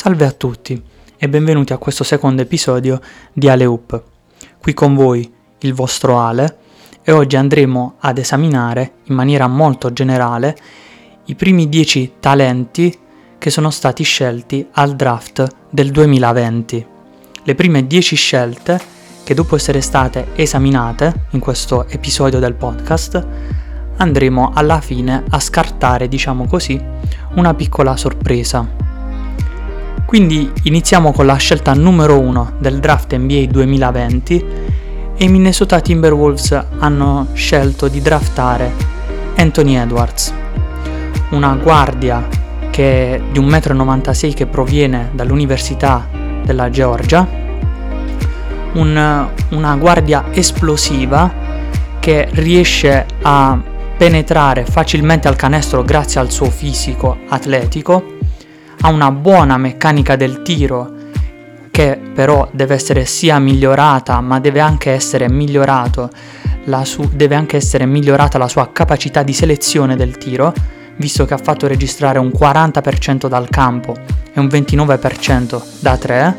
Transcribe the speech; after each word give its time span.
Salve 0.00 0.26
a 0.26 0.30
tutti 0.30 0.80
e 1.16 1.28
benvenuti 1.28 1.72
a 1.72 1.76
questo 1.76 2.04
secondo 2.04 2.40
episodio 2.40 3.00
di 3.32 3.48
Ale 3.48 3.64
Up. 3.64 4.00
Qui 4.60 4.72
con 4.72 4.94
voi 4.94 5.28
il 5.58 5.74
vostro 5.74 6.20
Ale 6.20 6.56
e 7.02 7.10
oggi 7.10 7.34
andremo 7.34 7.96
ad 7.98 8.18
esaminare 8.18 8.92
in 9.06 9.16
maniera 9.16 9.48
molto 9.48 9.92
generale 9.92 10.56
i 11.24 11.34
primi 11.34 11.68
10 11.68 12.12
talenti 12.20 12.96
che 13.38 13.50
sono 13.50 13.70
stati 13.70 14.04
scelti 14.04 14.64
al 14.74 14.94
draft 14.94 15.44
del 15.68 15.90
2020. 15.90 16.86
Le 17.42 17.54
prime 17.56 17.84
10 17.84 18.14
scelte 18.14 18.80
che 19.24 19.34
dopo 19.34 19.56
essere 19.56 19.80
state 19.80 20.28
esaminate 20.36 21.24
in 21.30 21.40
questo 21.40 21.88
episodio 21.88 22.38
del 22.38 22.54
podcast 22.54 23.26
andremo 23.96 24.52
alla 24.54 24.80
fine 24.80 25.24
a 25.28 25.40
scartare, 25.40 26.06
diciamo 26.06 26.46
così, 26.46 26.80
una 27.34 27.52
piccola 27.54 27.96
sorpresa. 27.96 28.87
Quindi 30.08 30.50
iniziamo 30.62 31.12
con 31.12 31.26
la 31.26 31.36
scelta 31.36 31.74
numero 31.74 32.18
1 32.18 32.54
del 32.60 32.78
draft 32.78 33.14
NBA 33.14 33.44
2020 33.50 34.44
e 35.14 35.24
i 35.24 35.28
Minnesota 35.28 35.80
Timberwolves 35.80 36.64
hanno 36.78 37.26
scelto 37.34 37.88
di 37.88 38.00
draftare 38.00 38.72
Anthony 39.36 39.74
Edwards, 39.76 40.32
una 41.32 41.54
guardia 41.56 42.26
che 42.70 43.20
di 43.30 43.38
1,96 43.38 44.28
m 44.28 44.32
che 44.32 44.46
proviene 44.46 45.10
dall'Università 45.12 46.08
della 46.42 46.70
Georgia, 46.70 47.28
un, 48.72 49.28
una 49.50 49.76
guardia 49.76 50.24
esplosiva 50.30 51.30
che 52.00 52.28
riesce 52.30 53.04
a 53.20 53.60
penetrare 53.98 54.64
facilmente 54.64 55.28
al 55.28 55.36
canestro 55.36 55.82
grazie 55.82 56.18
al 56.18 56.30
suo 56.30 56.48
fisico 56.48 57.18
atletico 57.28 58.16
ha 58.80 58.90
una 58.90 59.10
buona 59.10 59.56
meccanica 59.56 60.16
del 60.16 60.42
tiro 60.42 60.94
che 61.70 62.00
però 62.14 62.48
deve 62.52 62.74
essere 62.74 63.04
sia 63.04 63.38
migliorata 63.38 64.20
ma 64.20 64.40
deve 64.40 64.60
anche 64.60 64.90
essere 64.90 65.28
migliorato 65.28 66.10
su- 66.82 67.08
deve 67.12 67.34
anche 67.34 67.56
essere 67.56 67.86
migliorata 67.86 68.38
la 68.38 68.48
sua 68.48 68.70
capacità 68.72 69.22
di 69.22 69.32
selezione 69.32 69.96
del 69.96 70.18
tiro 70.18 70.52
visto 70.96 71.24
che 71.24 71.34
ha 71.34 71.38
fatto 71.38 71.66
registrare 71.66 72.18
un 72.18 72.32
40% 72.36 73.28
dal 73.28 73.48
campo 73.48 73.94
e 74.32 74.40
un 74.40 74.46
29% 74.46 75.62
da 75.80 75.96
3 75.96 76.36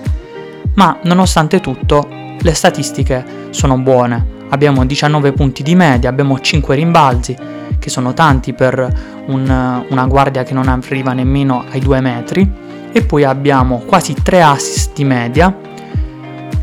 ma 0.75 0.97
nonostante 1.03 1.59
tutto 1.59 2.07
le 2.41 2.53
statistiche 2.53 3.47
sono 3.49 3.77
buone. 3.77 4.37
Abbiamo 4.49 4.85
19 4.85 5.33
punti 5.33 5.61
di 5.61 5.75
media 5.75 6.09
abbiamo 6.09 6.39
5 6.39 6.75
rimbalzi 6.75 7.35
che 7.77 7.89
sono 7.89 8.13
tanti 8.13 8.53
per 8.53 9.23
un, 9.27 9.83
una 9.89 10.05
guardia 10.07 10.43
che 10.43 10.53
non 10.53 10.67
arriva 10.67 11.13
nemmeno 11.13 11.65
ai 11.69 11.79
due 11.79 11.99
metri, 12.01 12.67
e 12.91 13.03
poi 13.03 13.23
abbiamo 13.23 13.83
quasi 13.85 14.15
tre 14.21 14.41
assist 14.41 14.93
di 14.93 15.03
media, 15.03 15.55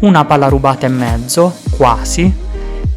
una 0.01 0.25
palla 0.25 0.49
rubata 0.49 0.87
e 0.87 0.91
mezzo, 0.91 1.55
quasi, 1.77 2.45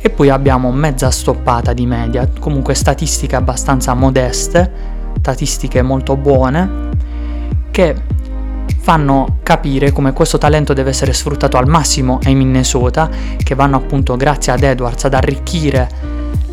e 0.01 0.09
poi 0.09 0.29
abbiamo 0.29 0.71
mezza 0.71 1.11
stoppata 1.11 1.73
di 1.73 1.85
media, 1.85 2.27
comunque 2.39 2.73
statistiche 2.73 3.35
abbastanza 3.35 3.93
modeste, 3.93 4.71
statistiche 5.19 5.81
molto 5.81 6.15
buone, 6.15 6.87
che 7.71 7.95
fanno 8.81 9.39
capire 9.43 9.91
come 9.91 10.13
questo 10.13 10.37
talento 10.37 10.73
deve 10.73 10.89
essere 10.89 11.13
sfruttato 11.13 11.57
al 11.57 11.67
massimo 11.67 12.19
ai 12.23 12.33
Minnesota, 12.33 13.09
che 13.37 13.55
vanno 13.55 13.75
appunto 13.75 14.15
grazie 14.15 14.51
ad 14.51 14.63
Edwards 14.63 15.03
ad 15.03 15.13
arricchire 15.13 15.87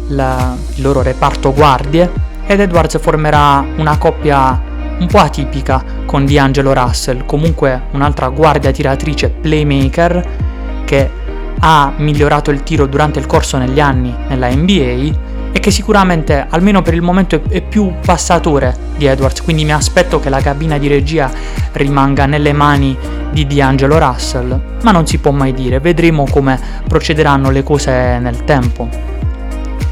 la, 0.08 0.56
il 0.74 0.82
loro 0.82 1.02
reparto 1.02 1.52
guardie 1.52 2.10
ed 2.46 2.60
Edwards 2.60 2.98
formerà 3.00 3.64
una 3.76 3.98
coppia 3.98 4.62
un 4.98 5.06
po' 5.08 5.18
atipica 5.18 5.84
con 6.06 6.24
D'Angelo 6.24 6.72
Russell, 6.72 7.26
comunque 7.26 7.82
un'altra 7.92 8.28
guardia 8.28 8.70
tiratrice 8.70 9.28
playmaker 9.28 10.84
che 10.84 11.10
ha 11.58 11.92
migliorato 11.96 12.50
il 12.50 12.62
tiro 12.62 12.86
durante 12.86 13.18
il 13.18 13.26
corso 13.26 13.58
negli 13.58 13.80
anni 13.80 14.14
nella 14.28 14.48
NBA 14.48 15.24
e 15.52 15.60
che 15.60 15.70
sicuramente 15.70 16.46
almeno 16.48 16.82
per 16.82 16.94
il 16.94 17.02
momento 17.02 17.42
è, 17.48 17.60
più 17.62 17.92
passatore 18.04 18.76
di 18.96 19.06
Edwards, 19.06 19.42
quindi 19.42 19.64
mi 19.64 19.72
aspetto 19.72 20.20
che 20.20 20.28
la 20.28 20.40
cabina 20.40 20.78
di 20.78 20.86
regia 20.86 21.30
rimanga 21.72 22.26
nelle 22.26 22.52
mani 22.52 22.96
di 23.32 23.46
D'Angelo 23.46 23.98
Russell, 23.98 24.60
ma 24.82 24.92
non 24.92 25.06
si 25.06 25.18
può 25.18 25.30
mai 25.30 25.52
dire, 25.52 25.80
vedremo 25.80 26.26
come 26.30 26.58
procederanno 26.86 27.50
le 27.50 27.62
cose 27.62 28.18
nel 28.18 28.44
tempo 28.44 29.15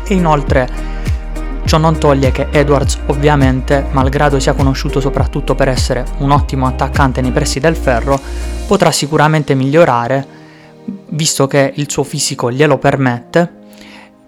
e 0.07 0.15
inoltre 0.15 0.69
ciò 1.65 1.79
non 1.79 1.99
toglie 1.99 2.31
che 2.31 2.49
Edwards 2.51 2.99
ovviamente, 3.07 3.87
malgrado 3.93 4.39
sia 4.39 4.53
conosciuto 4.53 5.01
soprattutto 5.01 5.55
per 5.55 5.69
essere 5.69 6.05
un 6.19 6.31
ottimo 6.31 6.67
attaccante 6.67 7.21
nei 7.21 7.33
pressi 7.33 7.59
del 7.59 7.77
ferro, 7.77 8.21
potrà 8.67 8.91
sicuramente 8.91 9.55
migliorare, 9.55 10.27
visto 11.09 11.47
che 11.47 11.73
il 11.77 11.91
suo 11.91 12.05
fisico 12.05 12.51
glielo 12.51 12.79
permette, 12.79 13.51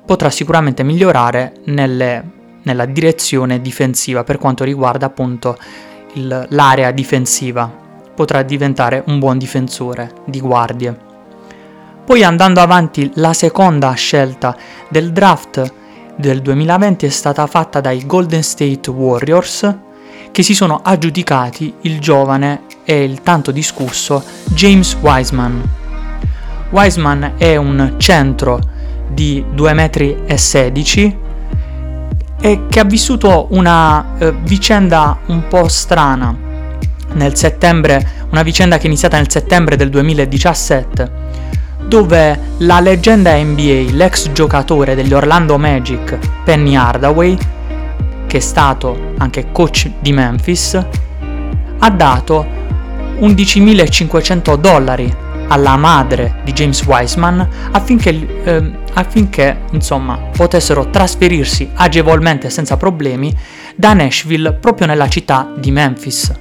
potrà 0.05 0.31
sicuramente 0.31 0.83
migliorare 0.83 1.55
nelle, 1.65 2.23
nella 2.63 2.87
direzione 2.87 3.61
difensiva 3.61 4.25
per 4.25 4.39
quanto 4.39 4.65
riguarda 4.65 5.07
appunto 5.07 5.59
il, 6.15 6.47
l'area 6.51 6.91
difensiva, 6.91 7.71
potrà 8.15 8.43
diventare 8.43 9.03
un 9.09 9.19
buon 9.19 9.37
difensore 9.37 10.13
di 10.25 10.41
guardie. 10.41 11.16
Poi 12.07 12.23
andando 12.23 12.61
avanti, 12.61 13.11
la 13.15 13.33
seconda 13.33 13.93
scelta 13.95 14.57
del 14.89 15.11
draft 15.11 15.73
del 16.15 16.41
2020 16.41 17.05
è 17.05 17.09
stata 17.09 17.45
fatta 17.49 17.81
dai 17.81 18.07
Golden 18.07 18.45
State 18.45 18.89
Warriors 18.91 19.75
che 20.31 20.45
si 20.45 20.55
sono 20.55 20.83
aggiudicati 20.85 21.75
il 21.81 21.99
giovane 21.99 22.63
e 22.85 23.03
il 23.03 23.23
tanto 23.23 23.51
discusso 23.51 24.23
James 24.45 24.97
Wiseman. 25.01 25.61
Wiseman 26.71 27.33
è 27.39 27.57
un 27.57 27.95
centro 27.97 28.61
di 29.09 29.45
2,16 29.53 31.07
m 31.09 31.17
e 32.41 32.67
che 32.69 32.79
ha 32.79 32.85
vissuto 32.85 33.49
una 33.51 34.17
eh, 34.19 34.33
vicenda 34.45 35.19
un 35.27 35.49
po' 35.49 35.67
strana 35.67 36.33
nel 37.15 37.35
settembre, 37.35 38.27
una 38.31 38.45
vicenda 38.45 38.77
che 38.77 38.85
è 38.85 38.87
iniziata 38.87 39.17
nel 39.17 39.29
settembre 39.29 39.75
del 39.75 39.91
2017 39.91 41.26
dove 41.87 42.39
la 42.59 42.81
leggenda 42.81 43.37
NBA, 43.37 43.93
l'ex 43.93 44.31
giocatore 44.33 44.95
degli 44.95 45.13
Orlando 45.13 45.57
Magic, 45.59 46.19
Penny 46.45 46.75
Hardaway, 46.75 47.37
che 48.27 48.37
è 48.39 48.41
stato 48.41 49.13
anche 49.19 49.53
coach 49.53 49.91
di 50.01 50.13
Memphis, 50.13 50.75
ha 51.79 51.91
dato 51.91 52.47
11.500 53.21 54.57
dollari 54.57 55.15
alla 55.49 55.77
madre 55.77 56.41
di 56.43 56.53
James 56.53 56.83
Wiseman 56.85 57.49
affinché, 57.71 58.43
eh, 58.45 58.71
affinché 58.95 59.61
insomma, 59.71 60.17
potessero 60.37 60.91
trasferirsi 60.91 61.71
agevolmente 61.75 62.51
senza 62.51 62.77
problemi 62.77 63.33
da 63.77 63.93
Nashville 63.93 64.55
proprio 64.55 64.87
nella 64.87 65.09
città 65.09 65.53
di 65.57 65.71
Memphis. 65.71 66.33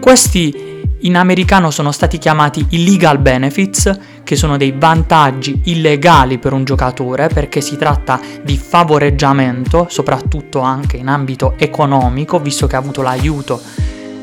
Questi 0.00 0.68
in 1.00 1.16
americano 1.16 1.70
sono 1.70 1.92
stati 1.92 2.18
chiamati 2.18 2.64
illegal 2.70 3.18
benefits, 3.18 3.98
che 4.22 4.36
sono 4.36 4.56
dei 4.56 4.72
vantaggi 4.76 5.60
illegali 5.64 6.38
per 6.38 6.52
un 6.52 6.64
giocatore 6.64 7.28
perché 7.28 7.60
si 7.60 7.76
tratta 7.76 8.20
di 8.42 8.56
favoreggiamento, 8.56 9.86
soprattutto 9.88 10.60
anche 10.60 10.96
in 10.96 11.08
ambito 11.08 11.54
economico, 11.58 12.38
visto 12.38 12.66
che 12.66 12.76
ha 12.76 12.78
avuto 12.78 13.02
l'aiuto 13.02 13.60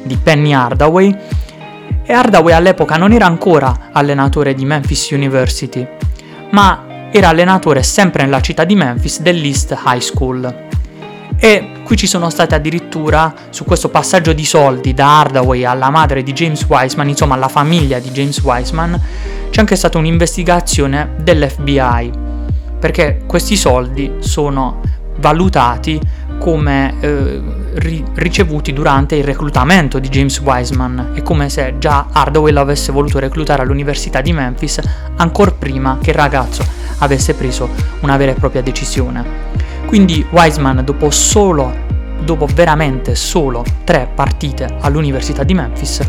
di 0.03 0.17
Penny 0.17 0.53
Hardaway. 0.53 1.15
E 2.03 2.13
Hardaway 2.13 2.53
all'epoca 2.53 2.95
non 2.95 3.11
era 3.11 3.25
ancora 3.25 3.89
allenatore 3.91 4.53
di 4.53 4.65
Memphis 4.65 5.09
University, 5.09 5.85
ma 6.51 7.09
era 7.11 7.29
allenatore 7.29 7.83
sempre 7.83 8.23
nella 8.23 8.41
città 8.41 8.63
di 8.63 8.75
Memphis 8.75 9.21
dell'East 9.21 9.77
High 9.85 9.99
School. 9.99 10.65
E 11.39 11.71
qui 11.83 11.95
ci 11.95 12.07
sono 12.07 12.29
state 12.29 12.55
addirittura 12.55 13.33
su 13.49 13.63
questo 13.63 13.89
passaggio 13.89 14.33
di 14.33 14.43
soldi 14.43 14.93
da 14.93 15.19
Hardaway 15.19 15.65
alla 15.65 15.89
madre 15.89 16.23
di 16.23 16.33
James 16.33 16.65
Wiseman, 16.67 17.09
insomma 17.09 17.35
alla 17.35 17.47
famiglia 17.47 17.99
di 17.99 18.09
James 18.09 18.39
Wiseman, 18.41 18.99
c'è 19.57 19.63
anche 19.63 19.75
stata 19.75 19.97
un'investigazione 19.97 21.15
dell'FBI, 21.19 22.11
perché 22.79 23.23
questi 23.25 23.57
soldi 23.57 24.17
sono 24.19 24.81
valutati 25.15 25.99
come 26.37 26.93
eh, 26.99 27.41
ri- 27.73 28.05
ricevuti 28.13 28.71
durante 28.71 29.15
il 29.15 29.23
reclutamento 29.23 29.97
di 29.97 30.09
James 30.09 30.39
Wiseman 30.41 31.13
è 31.15 31.23
come 31.23 31.49
se 31.49 31.73
già 31.79 32.05
Hardaway 32.11 32.53
l'avesse 32.53 32.91
voluto 32.91 33.17
reclutare 33.17 33.63
all'Università 33.63 34.21
di 34.21 34.31
Memphis 34.31 34.79
ancora 35.15 35.49
prima 35.49 35.97
che 36.03 36.11
il 36.11 36.17
ragazzo 36.17 36.63
avesse 36.99 37.33
preso 37.33 37.67
una 38.01 38.15
vera 38.15 38.33
e 38.33 38.35
propria 38.35 38.61
decisione. 38.61 39.25
Quindi 39.87 40.23
Wiseman 40.29 40.83
dopo 40.85 41.09
solo, 41.09 41.73
dopo 42.23 42.45
veramente 42.45 43.15
solo 43.15 43.65
tre 43.83 44.07
partite 44.13 44.75
all'Università 44.81 45.41
di 45.41 45.55
Memphis, 45.55 45.99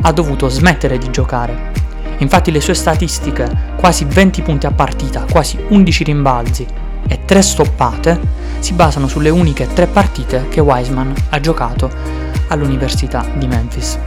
ha 0.00 0.12
dovuto 0.12 0.48
smettere 0.48 0.96
di 0.96 1.10
giocare. 1.10 1.75
Infatti 2.18 2.50
le 2.50 2.60
sue 2.60 2.74
statistiche, 2.74 3.74
quasi 3.76 4.04
20 4.04 4.42
punti 4.42 4.66
a 4.66 4.70
partita, 4.70 5.24
quasi 5.30 5.58
11 5.68 6.04
rimbalzi 6.04 6.66
e 7.06 7.24
3 7.24 7.42
stoppate, 7.42 8.20
si 8.58 8.72
basano 8.72 9.06
sulle 9.06 9.28
uniche 9.28 9.68
tre 9.72 9.86
partite 9.86 10.46
che 10.48 10.60
Wiseman 10.60 11.14
ha 11.30 11.40
giocato 11.40 11.90
all'Università 12.48 13.24
di 13.34 13.46
Memphis. 13.46 13.98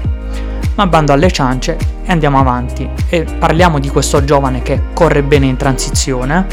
Ma 0.76 0.88
bando 0.88 1.14
alle 1.14 1.32
ciance 1.32 1.78
e 2.04 2.12
andiamo 2.12 2.40
avanti 2.40 2.90
e 3.10 3.24
parliamo 3.24 3.80
di 3.80 3.90
questo 3.90 4.24
giovane 4.24 4.62
che 4.62 4.82
corre 4.94 5.24
bene 5.24 5.46
in 5.46 5.58
transizione. 5.58 6.48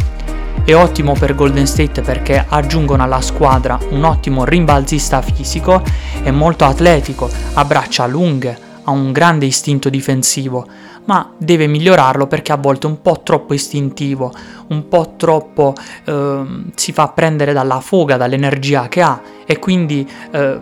È 0.64 0.74
ottimo 0.74 1.12
per 1.12 1.34
Golden 1.34 1.66
State 1.66 2.02
perché 2.02 2.44
aggiungono 2.46 3.02
alla 3.02 3.20
squadra 3.20 3.78
un 3.90 4.02
ottimo 4.02 4.44
rimbalzista 4.44 5.22
fisico, 5.22 5.82
è 6.22 6.30
molto 6.32 6.64
atletico, 6.64 7.30
ha 7.54 7.64
braccia 7.64 8.06
lunghe, 8.06 8.58
ha 8.82 8.90
un 8.90 9.12
grande 9.12 9.46
istinto 9.46 9.88
difensivo, 9.88 10.66
ma 11.06 11.32
deve 11.36 11.66
migliorarlo 11.66 12.26
perché 12.26 12.52
a 12.52 12.56
volte 12.56 12.86
è 12.86 12.90
un 12.90 13.00
po' 13.02 13.20
troppo 13.22 13.54
istintivo, 13.54 14.32
un 14.68 14.88
po' 14.88 15.14
troppo 15.16 15.74
eh, 16.04 16.44
si 16.74 16.92
fa 16.92 17.08
prendere 17.08 17.52
dalla 17.52 17.80
foga, 17.80 18.16
dall'energia 18.16 18.88
che 18.88 19.02
ha 19.02 19.20
e 19.44 19.58
quindi 19.58 20.08
eh, 20.30 20.58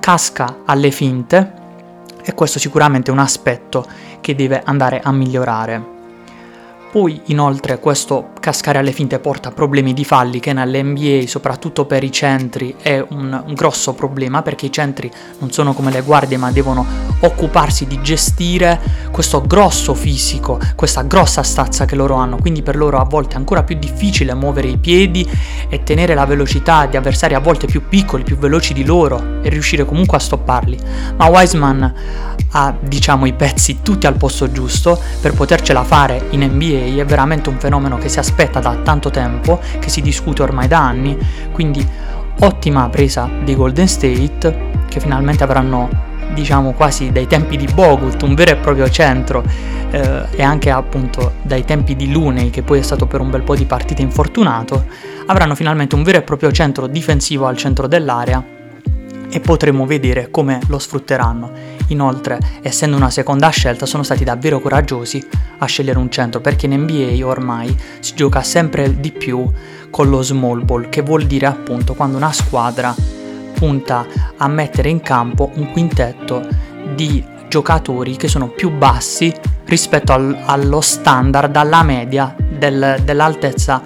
casca 0.00 0.62
alle 0.64 0.90
finte 0.90 1.58
e 2.22 2.34
questo 2.34 2.58
sicuramente 2.58 3.10
è 3.10 3.12
un 3.12 3.20
aspetto 3.20 3.84
che 4.20 4.34
deve 4.34 4.62
andare 4.64 5.00
a 5.02 5.12
migliorare. 5.12 5.98
Poi 6.90 7.20
inoltre 7.26 7.78
questo 7.78 8.30
cascare 8.40 8.78
alle 8.78 8.90
finte 8.92 9.18
porta 9.18 9.52
problemi 9.52 9.92
di 9.92 10.04
falli 10.04 10.40
che 10.40 10.52
nell'NBA, 10.52 11.26
soprattutto 11.26 11.84
per 11.84 12.02
i 12.02 12.10
centri, 12.10 12.74
è 12.80 13.04
un, 13.10 13.44
grosso 13.54 13.92
problema 13.92 14.40
perché 14.40 14.66
i 14.66 14.72
centri 14.72 15.10
non 15.38 15.52
sono 15.52 15.74
come 15.74 15.90
le 15.90 16.00
guardie 16.00 16.38
ma 16.38 16.50
devono 16.50 16.86
occuparsi 17.20 17.86
di 17.86 18.00
gestire 18.00 18.80
questo 19.10 19.42
grosso 19.42 19.92
fisico, 19.92 20.58
questa 20.74 21.02
grossa 21.02 21.42
stazza 21.42 21.84
che 21.84 21.94
loro 21.94 22.14
hanno, 22.14 22.38
quindi 22.38 22.62
per 22.62 22.76
loro 22.76 22.98
a 22.98 23.04
volte 23.04 23.34
è 23.34 23.36
ancora 23.36 23.62
più 23.62 23.76
difficile 23.78 24.32
muovere 24.34 24.68
i 24.68 24.78
piedi 24.78 25.28
e 25.68 25.82
tenere 25.82 26.14
la 26.14 26.24
velocità 26.24 26.86
di 26.86 26.96
avversari 26.96 27.34
a 27.34 27.40
volte 27.40 27.66
più 27.66 27.86
piccoli, 27.86 28.22
più 28.24 28.38
veloci 28.38 28.72
di 28.72 28.84
loro 28.84 29.42
e 29.42 29.50
riuscire 29.50 29.84
comunque 29.84 30.16
a 30.16 30.20
stopparli. 30.20 30.78
Ma 31.16 31.26
Wiseman 31.26 31.94
ha 32.52 32.74
diciamo 32.80 33.26
i 33.26 33.32
pezzi 33.34 33.80
tutti 33.82 34.06
al 34.06 34.16
posto 34.16 34.50
giusto 34.50 34.98
per 35.20 35.34
potercela 35.34 35.84
fare 35.84 36.28
in 36.30 36.42
NBA, 36.42 37.00
è 37.00 37.04
veramente 37.04 37.48
un 37.48 37.58
fenomeno 37.58 37.98
che 37.98 38.08
si 38.08 38.18
aspetta 38.18 38.29
da 38.34 38.76
tanto 38.82 39.10
tempo, 39.10 39.60
che 39.78 39.88
si 39.88 40.00
discute 40.00 40.42
ormai 40.42 40.68
da 40.68 40.80
anni, 40.80 41.16
quindi 41.52 41.86
ottima 42.40 42.88
presa 42.88 43.28
di 43.44 43.54
Golden 43.54 43.86
State 43.86 44.68
che 44.88 45.00
finalmente 45.00 45.44
avranno 45.44 45.88
diciamo 46.32 46.72
quasi 46.72 47.12
dai 47.12 47.26
tempi 47.26 47.56
di 47.56 47.66
Bogut, 47.72 48.22
un 48.22 48.34
vero 48.34 48.52
e 48.52 48.56
proprio 48.56 48.88
centro. 48.88 49.42
Eh, 49.92 50.22
e 50.30 50.42
anche 50.42 50.70
appunto 50.70 51.32
dai 51.42 51.64
tempi 51.64 51.96
di 51.96 52.12
Luney 52.12 52.50
che 52.50 52.62
poi 52.62 52.78
è 52.78 52.82
stato 52.82 53.06
per 53.06 53.20
un 53.20 53.28
bel 53.28 53.42
po' 53.42 53.56
di 53.56 53.64
partite 53.64 54.02
infortunato, 54.02 54.84
avranno 55.26 55.56
finalmente 55.56 55.96
un 55.96 56.04
vero 56.04 56.18
e 56.18 56.22
proprio 56.22 56.52
centro 56.52 56.86
difensivo 56.86 57.46
al 57.46 57.56
centro 57.56 57.88
dell'area 57.88 58.58
e 59.30 59.40
potremo 59.40 59.86
vedere 59.86 60.30
come 60.30 60.60
lo 60.68 60.78
sfrutteranno. 60.78 61.78
Inoltre, 61.88 62.38
essendo 62.62 62.96
una 62.96 63.10
seconda 63.10 63.48
scelta, 63.48 63.86
sono 63.86 64.02
stati 64.02 64.24
davvero 64.24 64.60
coraggiosi 64.60 65.24
a 65.58 65.66
scegliere 65.66 65.98
un 65.98 66.10
centro 66.10 66.40
perché 66.40 66.66
in 66.66 66.80
NBA 66.80 67.26
ormai 67.26 67.74
si 68.00 68.14
gioca 68.14 68.42
sempre 68.42 69.00
di 69.00 69.12
più 69.12 69.50
con 69.90 70.08
lo 70.08 70.22
small 70.22 70.64
ball, 70.64 70.88
che 70.88 71.02
vuol 71.02 71.24
dire 71.24 71.46
appunto 71.46 71.94
quando 71.94 72.16
una 72.16 72.32
squadra 72.32 72.94
punta 73.54 74.06
a 74.36 74.48
mettere 74.48 74.88
in 74.88 75.00
campo 75.00 75.50
un 75.54 75.70
quintetto 75.70 76.46
di 76.94 77.22
giocatori 77.48 78.16
che 78.16 78.28
sono 78.28 78.48
più 78.48 78.70
bassi 78.70 79.34
rispetto 79.64 80.12
al, 80.12 80.36
allo 80.44 80.80
standard, 80.80 81.54
alla 81.56 81.82
media 81.82 82.34
del, 82.38 83.00
dell'altezza 83.04 83.82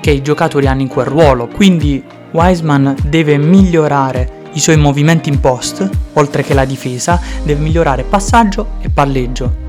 che 0.00 0.10
i 0.10 0.22
giocatori 0.22 0.66
hanno 0.66 0.80
in 0.80 0.88
quel 0.88 1.06
ruolo. 1.06 1.46
Quindi 1.46 2.02
Wiseman 2.32 2.96
deve 3.04 3.36
migliorare 3.36 4.38
i 4.52 4.60
suoi 4.60 4.76
movimenti 4.76 5.28
in 5.28 5.40
post, 5.40 5.88
oltre 6.14 6.42
che 6.42 6.54
la 6.54 6.64
difesa, 6.64 7.20
deve 7.42 7.60
migliorare 7.60 8.02
passaggio 8.02 8.72
e 8.80 8.88
palleggio. 8.88 9.68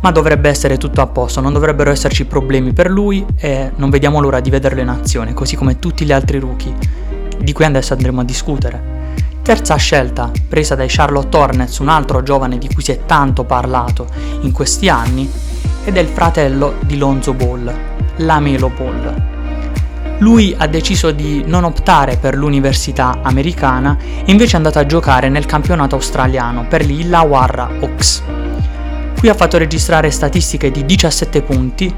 Ma 0.00 0.10
dovrebbe 0.10 0.48
essere 0.48 0.78
tutto 0.78 1.00
a 1.00 1.06
posto, 1.06 1.40
non 1.40 1.52
dovrebbero 1.52 1.90
esserci 1.90 2.24
problemi 2.24 2.72
per 2.72 2.90
lui 2.90 3.24
e 3.36 3.70
non 3.76 3.90
vediamo 3.90 4.20
l'ora 4.20 4.40
di 4.40 4.50
vederlo 4.50 4.80
in 4.80 4.88
azione, 4.88 5.32
così 5.32 5.56
come 5.56 5.78
tutti 5.78 6.04
gli 6.04 6.12
altri 6.12 6.38
rookie, 6.38 6.74
di 7.38 7.52
cui 7.52 7.64
adesso 7.64 7.92
andremo 7.92 8.20
a 8.20 8.24
discutere. 8.24 9.00
Terza 9.42 9.74
scelta, 9.76 10.30
presa 10.48 10.74
dai 10.74 10.88
Charlotte 10.88 11.36
Hornets, 11.36 11.78
un 11.78 11.88
altro 11.88 12.22
giovane 12.22 12.58
di 12.58 12.68
cui 12.72 12.82
si 12.82 12.92
è 12.92 13.00
tanto 13.06 13.44
parlato 13.44 14.06
in 14.40 14.52
questi 14.52 14.88
anni, 14.88 15.30
ed 15.84 15.96
è 15.96 16.00
il 16.00 16.08
fratello 16.08 16.74
di 16.80 16.96
Lonzo 16.96 17.32
Ball, 17.32 17.72
Lamelo 18.16 18.70
Ball. 18.70 19.31
Lui 20.18 20.54
ha 20.56 20.66
deciso 20.66 21.10
di 21.10 21.42
non 21.46 21.64
optare 21.64 22.16
per 22.16 22.36
l'università 22.36 23.18
americana 23.22 23.96
e 24.24 24.30
invece 24.30 24.52
è 24.52 24.56
andato 24.56 24.78
a 24.78 24.86
giocare 24.86 25.28
nel 25.28 25.46
campionato 25.46 25.96
australiano 25.96 26.66
per 26.68 26.84
gli 26.84 27.00
Illawarra 27.00 27.70
Hawks. 27.80 28.22
Qui 29.18 29.28
ha 29.28 29.34
fatto 29.34 29.58
registrare 29.58 30.10
statistiche 30.10 30.70
di 30.70 30.84
17 30.84 31.42
punti, 31.42 31.92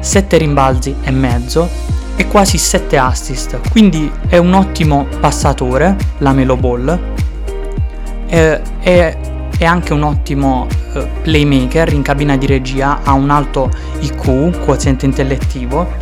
7 0.00 0.36
rimbalzi 0.38 0.94
e 1.02 1.10
mezzo 1.10 1.68
e 2.16 2.26
quasi 2.26 2.58
7 2.58 2.96
assist, 2.96 3.60
quindi 3.70 4.10
è 4.28 4.36
un 4.36 4.52
ottimo 4.54 5.06
passatore, 5.20 5.96
la 6.18 6.32
Melo 6.32 6.56
Ball, 6.56 6.98
e, 8.26 8.60
è, 8.80 9.16
anche 9.64 9.92
un 9.92 10.02
ottimo 10.02 10.66
uh, 10.92 11.06
playmaker 11.22 11.92
in 11.92 12.02
cabina 12.02 12.36
di 12.36 12.46
regia, 12.46 13.00
ha 13.02 13.12
un 13.12 13.30
alto 13.30 13.70
IQ, 14.00 14.64
quoziente 14.64 15.06
intellettivo, 15.06 15.92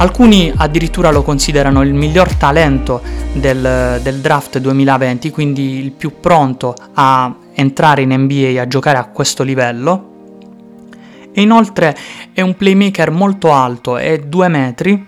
Alcuni 0.00 0.50
addirittura 0.56 1.10
lo 1.10 1.22
considerano 1.22 1.82
il 1.82 1.92
miglior 1.92 2.32
talento 2.36 3.02
del, 3.34 4.00
del, 4.02 4.20
draft 4.20 4.56
2020, 4.56 5.30
quindi 5.30 5.78
il 5.78 5.92
più 5.92 6.20
pronto 6.20 6.74
a 6.94 7.36
entrare 7.52 8.00
in 8.00 8.14
NBA, 8.14 8.62
a 8.62 8.66
giocare 8.66 8.96
a 8.96 9.04
questo 9.04 9.42
livello. 9.42 10.08
E 11.34 11.42
inoltre 11.42 11.94
è 12.32 12.40
un 12.40 12.56
playmaker 12.56 13.10
molto 13.10 13.52
alto, 13.52 13.98
è 13.98 14.18
2 14.20 14.48
metri, 14.48 15.06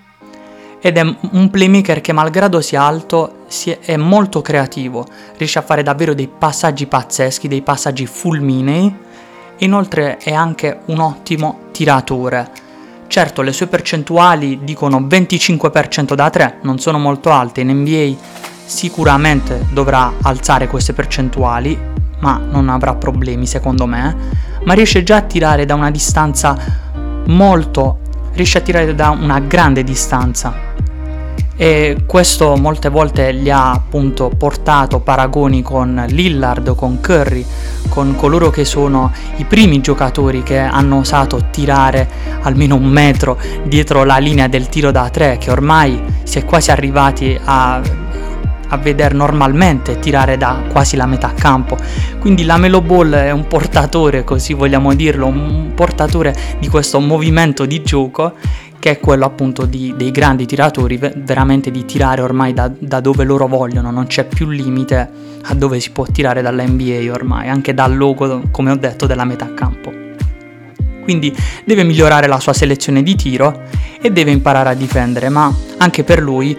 ed 0.79 0.99
è 0.99 1.17
un 1.31 1.49
playmaker 1.49 2.03
che 2.03 2.13
malgrado 2.13 2.61
sia 2.61 2.83
alto 2.83 3.47
è 3.81 3.97
molto 3.97 4.43
creativo, 4.43 5.07
riesce 5.39 5.59
a 5.59 5.63
fare 5.63 5.83
davvero 5.83 6.13
dei 6.13 6.29
passaggi 6.29 6.85
pazzeschi, 6.85 7.49
dei 7.49 7.63
passaggi 7.63 8.05
fulminei, 8.05 8.95
inoltre 9.57 10.19
è 10.19 10.35
anche 10.35 10.81
un 10.85 11.01
ottimo 11.01 11.61
tiratore 11.73 12.62
Certo, 13.13 13.43
le 13.43 13.53
sue 13.53 13.67
percentuali 13.67 14.61
dicono 14.63 14.99
25% 14.99 16.15
da 16.15 16.31
3, 16.31 16.61
non 16.63 16.79
sono 16.79 16.99
molto 16.99 17.31
alte, 17.31 17.61
in 17.61 17.69
NBA 17.69 18.15
sicuramente 18.65 19.67
dovrà 19.71 20.15
alzare 20.23 20.67
queste 20.67 20.95
percentuali, 20.95 21.79
ma 22.21 22.39
non 22.39 22.71
avrà 22.71 22.95
problemi 22.95 23.47
secondo 23.47 23.85
me, 23.85 24.17
ma 24.65 24.73
riesce 24.73 25.03
già 25.03 25.17
a 25.17 25.21
tirare 25.21 25.67
da 25.67 25.75
una 25.75 25.91
distanza 25.91 26.57
molto, 27.27 27.99
riesce 28.33 28.57
a 28.57 28.63
tirare 28.63 28.95
da 28.95 29.11
una 29.11 29.41
grande 29.41 29.85
distanza 29.85 30.72
e 31.63 31.99
questo 32.07 32.57
molte 32.57 32.89
volte 32.89 33.33
gli 33.33 33.49
ha 33.49 33.71
appunto 33.71 34.33
portato 34.37 34.99
paragoni 34.99 35.63
con 35.63 36.07
Lillard 36.09 36.75
con 36.75 36.99
Curry, 37.01 37.47
con 37.89 38.17
coloro 38.17 38.51
che 38.51 38.65
sono 38.65 39.13
i 39.37 39.45
primi 39.45 39.81
giocatori 39.81 40.43
che 40.43 40.59
hanno 40.59 40.99
osato 40.99 41.41
tirare 41.53 42.09
almeno 42.41 42.75
un 42.75 42.87
metro 42.87 43.39
dietro 43.63 44.03
la 44.03 44.19
linea 44.19 44.49
del 44.49 44.69
tiro 44.69 44.91
da 44.91 45.09
tre, 45.09 45.39
che 45.39 45.53
ormai 45.53 46.03
si 46.25 46.41
è 46.41 46.45
quasi 46.45 46.73
arrivati 46.73 47.39
a, 47.45 47.81
a 48.71 48.77
vedere 48.79 49.15
normalmente 49.15 50.01
tirare 50.01 50.37
da 50.37 50.65
quasi 50.69 50.97
la 50.97 51.07
metà 51.07 51.33
campo. 51.33 51.77
Quindi 52.19 52.43
la 52.43 52.57
Melo 52.57 52.81
Ball 52.81 53.13
è 53.15 53.31
un 53.31 53.47
portatore, 53.47 54.25
così 54.25 54.53
vogliamo 54.53 54.95
dirlo, 54.95 55.29
un 55.29 55.71
portatore 55.77 56.35
di 56.59 56.67
questo 56.67 56.99
movimento 56.99 57.67
di 57.67 57.83
gioco 57.83 58.33
che 58.83 58.91
è 58.91 58.99
quello 58.99 59.25
appunto 59.25 59.65
di, 59.65 59.95
dei 59.97 60.11
grandi 60.11 60.45
tiratori, 60.45 60.99
veramente 60.99 61.71
di 61.71 61.85
tirare 61.85 62.21
ormai 62.21 62.53
da, 62.53 62.69
da, 62.77 62.99
dove 62.99 63.23
loro 63.23 63.47
vogliono, 63.47 63.93
non 63.93 64.09
c'è 64.09 64.25
più 64.25 64.49
limite 64.49 65.09
a 65.41 65.55
dove 65.55 65.79
si 65.79 65.93
può 65.93 66.05
tirare 66.05 66.43
dalla 66.43 66.67
NBA 66.67 67.13
ormai, 67.13 67.49
anche 67.49 67.75
dal 67.75 67.97
logo, 67.97 68.43
come 68.51 68.73
ho 68.73 68.75
detto, 68.75 69.07
della 69.07 69.25
metà 69.25 69.55
campo. 69.55 69.93
Quindi 71.05 71.33
deve 71.65 71.85
migliorare 71.85 72.27
la 72.27 72.41
sua 72.41 72.53
selezione 72.53 73.05
di 73.05 73.15
tiro 73.15 73.67
e 74.01 74.11
deve 74.11 74.33
imparare 74.33 74.71
a 74.71 74.75
difendere, 74.75 75.29
ma 75.29 75.55
anche 75.77 76.03
per 76.03 76.21
lui 76.21 76.59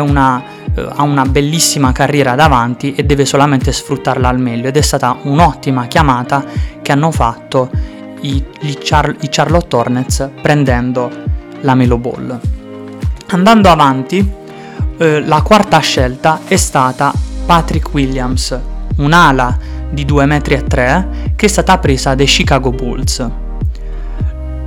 una, 0.00 0.42
eh, 0.74 0.86
ha 0.86 1.02
una 1.02 1.24
bellissima 1.24 1.92
carriera 1.92 2.34
davanti 2.34 2.92
e 2.94 3.04
deve 3.04 3.24
solamente 3.24 3.72
sfruttarla 3.72 4.28
al 4.28 4.38
meglio 4.38 4.68
ed 4.68 4.76
è 4.76 4.82
stata 4.82 5.16
un'ottima 5.22 5.86
chiamata 5.86 6.44
che 6.82 6.92
hanno 6.92 7.10
fatto 7.10 7.70
i, 8.20 8.44
i, 8.60 8.76
Char- 8.78 9.16
i 9.20 9.28
Charlotte 9.30 9.74
Hornets 9.74 10.28
prendendo 10.42 11.32
la 11.64 11.74
Melo 11.74 11.98
Ball. 11.98 12.38
Andando 13.28 13.68
avanti, 13.68 14.32
eh, 14.96 15.20
la 15.20 15.42
quarta 15.42 15.78
scelta 15.80 16.40
è 16.46 16.56
stata 16.56 17.12
Patrick 17.44 17.92
Williams, 17.92 18.58
un'ala 18.96 19.58
di 19.90 20.04
2,3 20.04 20.26
m 20.26 21.34
che 21.36 21.46
è 21.46 21.48
stata 21.48 21.78
presa 21.78 22.14
dai 22.14 22.26
Chicago 22.26 22.70
Bulls. 22.70 23.28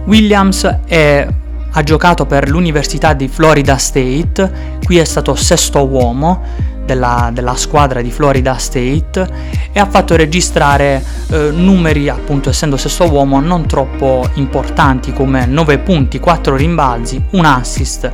Williams 0.05 0.79
è, 0.85 1.27
ha 1.71 1.83
giocato 1.83 2.25
per 2.25 2.49
l'Università 2.49 3.13
di 3.13 3.27
Florida 3.27 3.77
State, 3.77 4.79
qui 4.83 4.97
è 4.97 5.03
stato 5.03 5.35
sesto 5.35 5.85
uomo 5.85 6.41
della, 6.87 7.29
della 7.33 7.55
squadra 7.55 8.01
di 8.01 8.09
Florida 8.09 8.55
State 8.57 9.27
e 9.71 9.79
ha 9.79 9.85
fatto 9.85 10.15
registrare 10.15 11.03
eh, 11.29 11.51
numeri, 11.51 12.09
appunto 12.09 12.49
essendo 12.49 12.77
sesto 12.77 13.03
uomo, 13.11 13.39
non 13.39 13.67
troppo 13.67 14.27
importanti 14.35 15.13
come 15.13 15.45
9 15.45 15.77
punti, 15.79 16.19
4 16.19 16.55
rimbalzi, 16.55 17.21
un 17.31 17.45
assist, 17.45 18.09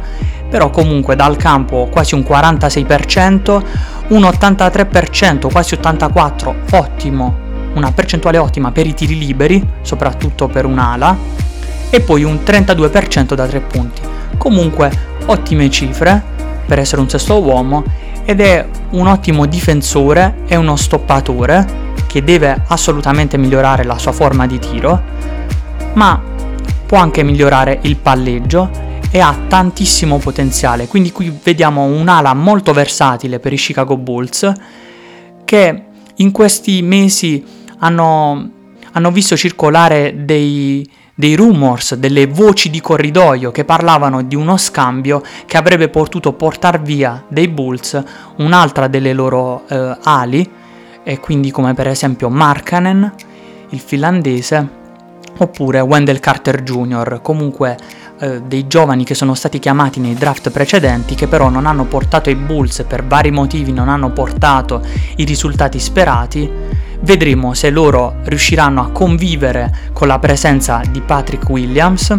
però 0.50 0.72
comunque 0.72 1.15
dal 1.15 1.38
campo 1.38 1.88
quasi 1.89 2.15
un 2.15 2.25
46%, 2.27 3.63
un 4.10 4.22
83%, 4.24 5.51
quasi 5.51 5.75
84%, 5.75 6.53
ottimo, 6.72 7.38
una 7.75 7.92
percentuale 7.92 8.39
ottima 8.39 8.72
per 8.72 8.88
i 8.88 8.94
tiri 8.94 9.18
liberi, 9.18 9.65
soprattutto 9.84 10.48
per 10.48 10.65
un'ala, 10.65 11.15
e 11.92 12.01
poi 12.01 12.24
un 12.24 12.39
32% 12.44 13.36
da 13.36 13.46
3 13.46 13.60
punti. 13.62 14.01
Comunque 14.38 14.92
ottime 15.27 15.70
cifre 15.70 16.22
per 16.65 16.80
essere 16.80 17.01
un 17.01 17.10
sesto 17.10 17.39
uomo 17.42 17.84
ed 18.25 18.42
è 18.42 18.68
un 18.92 19.08
ottimo 19.08 19.46
difensore 19.46 20.44
e 20.48 20.56
uno 20.56 20.75
stoppatore 20.75 21.82
che 22.08 22.24
deve 22.24 22.63
assolutamente 22.68 23.38
migliorare 23.38 23.84
la 23.84 23.98
sua 23.98 24.12
forma 24.12 24.46
di 24.46 24.60
tiro, 24.60 25.01
ma 25.94 26.22
può 26.86 26.98
anche 26.98 27.24
migliorare 27.24 27.80
il 27.82 27.96
palleggio 27.98 28.70
e 29.10 29.20
ha 29.20 29.36
tantissimo 29.48 30.18
potenziale. 30.18 30.88
Quindi 30.88 31.12
qui 31.12 31.36
vediamo 31.44 31.84
un'ala 31.84 32.34
molto 32.34 32.72
versatile 32.74 33.39
per 33.39 33.53
i 33.53 33.58
Chicago 33.58 33.98
Bulls 33.98 34.51
che 35.44 35.84
in 36.15 36.32
questi 36.32 36.82
mesi 36.82 37.44
hanno, 37.80 38.50
hanno 38.92 39.12
visto 39.12 39.36
circolare 39.36 40.25
dei, 40.25 40.88
dei 41.15 41.36
rumors, 41.36 41.96
delle 41.96 42.25
voci 42.25 42.70
di 42.70 42.82
corridoio 42.82 43.51
che 43.51 43.65
parlavano 43.65 44.24
di 44.24 44.36
uno 44.36 44.58
scambio 44.58 45.22
che 45.46 45.58
avrebbe 45.58 45.89
potuto 45.89 46.34
portare 46.34 46.79
via 46.79 47.24
dei 47.27 47.48
Bulls 47.48 48.01
un'altra 48.38 48.88
delle 48.88 49.13
loro 49.13 49.63
eh, 49.67 49.98
ali 50.03 50.50
e 51.03 51.20
quindi 51.20 51.51
come 51.51 51.74
per 51.74 51.88
esempio 51.88 52.29
Markkanen, 52.29 53.13
il 53.70 53.79
finlandese, 53.79 54.82
oppure 55.38 55.79
Wendell 55.82 56.20
Carter 56.20 56.63
Jr., 56.63 57.20
comunque 57.22 57.77
eh, 58.20 58.41
dei 58.41 58.67
giovani 58.67 59.03
che 59.03 59.15
sono 59.15 59.34
stati 59.34 59.60
chiamati 59.60 60.00
nei 60.00 60.13
draft 60.13 60.50
precedenti 60.50 61.15
che 61.15 61.27
però 61.27 61.50
non 61.50 61.65
hanno 61.65 61.86
portato 61.86 62.29
i 62.29 62.36
Bulls 62.36 62.86
per 62.88 63.03
vari 63.03 63.32
motivi, 63.32 63.74
non 63.74 63.89
hanno 63.89 64.12
portato 64.12 64.82
i 65.17 65.25
risultati 65.25 65.79
sperati. 65.79 66.50
Vedremo 67.03 67.53
se 67.53 67.69
loro 67.69 68.15
riusciranno 68.24 68.79
a 68.79 68.89
convivere 68.91 69.89
con 69.91 70.07
la 70.07 70.19
presenza 70.19 70.81
di 70.89 71.01
Patrick 71.01 71.50
Williams 71.50 72.17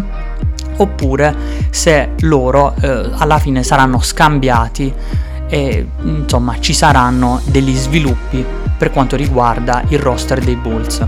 oppure 0.77 1.35
se 1.71 2.11
loro 2.19 2.75
eh, 2.79 3.09
alla 3.15 3.39
fine 3.39 3.63
saranno 3.63 3.99
scambiati 3.99 4.93
e 5.47 5.87
insomma 6.03 6.59
ci 6.59 6.73
saranno 6.73 7.41
degli 7.45 7.73
sviluppi 7.73 8.45
per 8.77 8.91
quanto 8.91 9.15
riguarda 9.15 9.81
il 9.87 9.97
roster 9.97 10.39
dei 10.39 10.55
Bulls. 10.55 11.03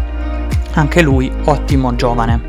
Anche 0.74 1.03
lui 1.03 1.31
ottimo 1.43 1.96
giovane. 1.96 2.41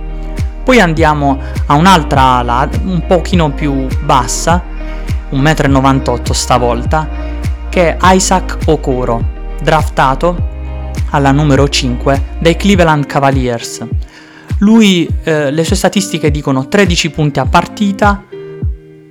Poi 0.65 0.81
andiamo 0.81 1.39
a 1.67 1.75
un'altra 1.75 2.23
ala 2.39 2.67
un 2.85 3.05
pochino 3.07 3.51
più 3.51 3.87
bassa, 4.03 4.63
1,98 5.33 6.21
m 6.21 6.33
stavolta, 6.33 7.07
che 7.69 7.99
è 7.99 8.15
Isaac 8.15 8.57
Okoro, 8.65 9.23
draftato 9.61 10.57
alla 11.11 11.31
numero 11.31 11.69
5 11.69 12.37
dai 12.39 12.57
Cleveland 12.57 13.07
Cavaliers. 13.07 13.87
Lui, 14.59 15.09
eh, 15.23 15.51
le 15.51 15.65
sue 15.65 15.77
statistiche 15.77 16.31
dicono 16.31 16.69
13 16.69 17.11
punti 17.11 17.39
a 17.39 17.47
partita, 17.47 18.25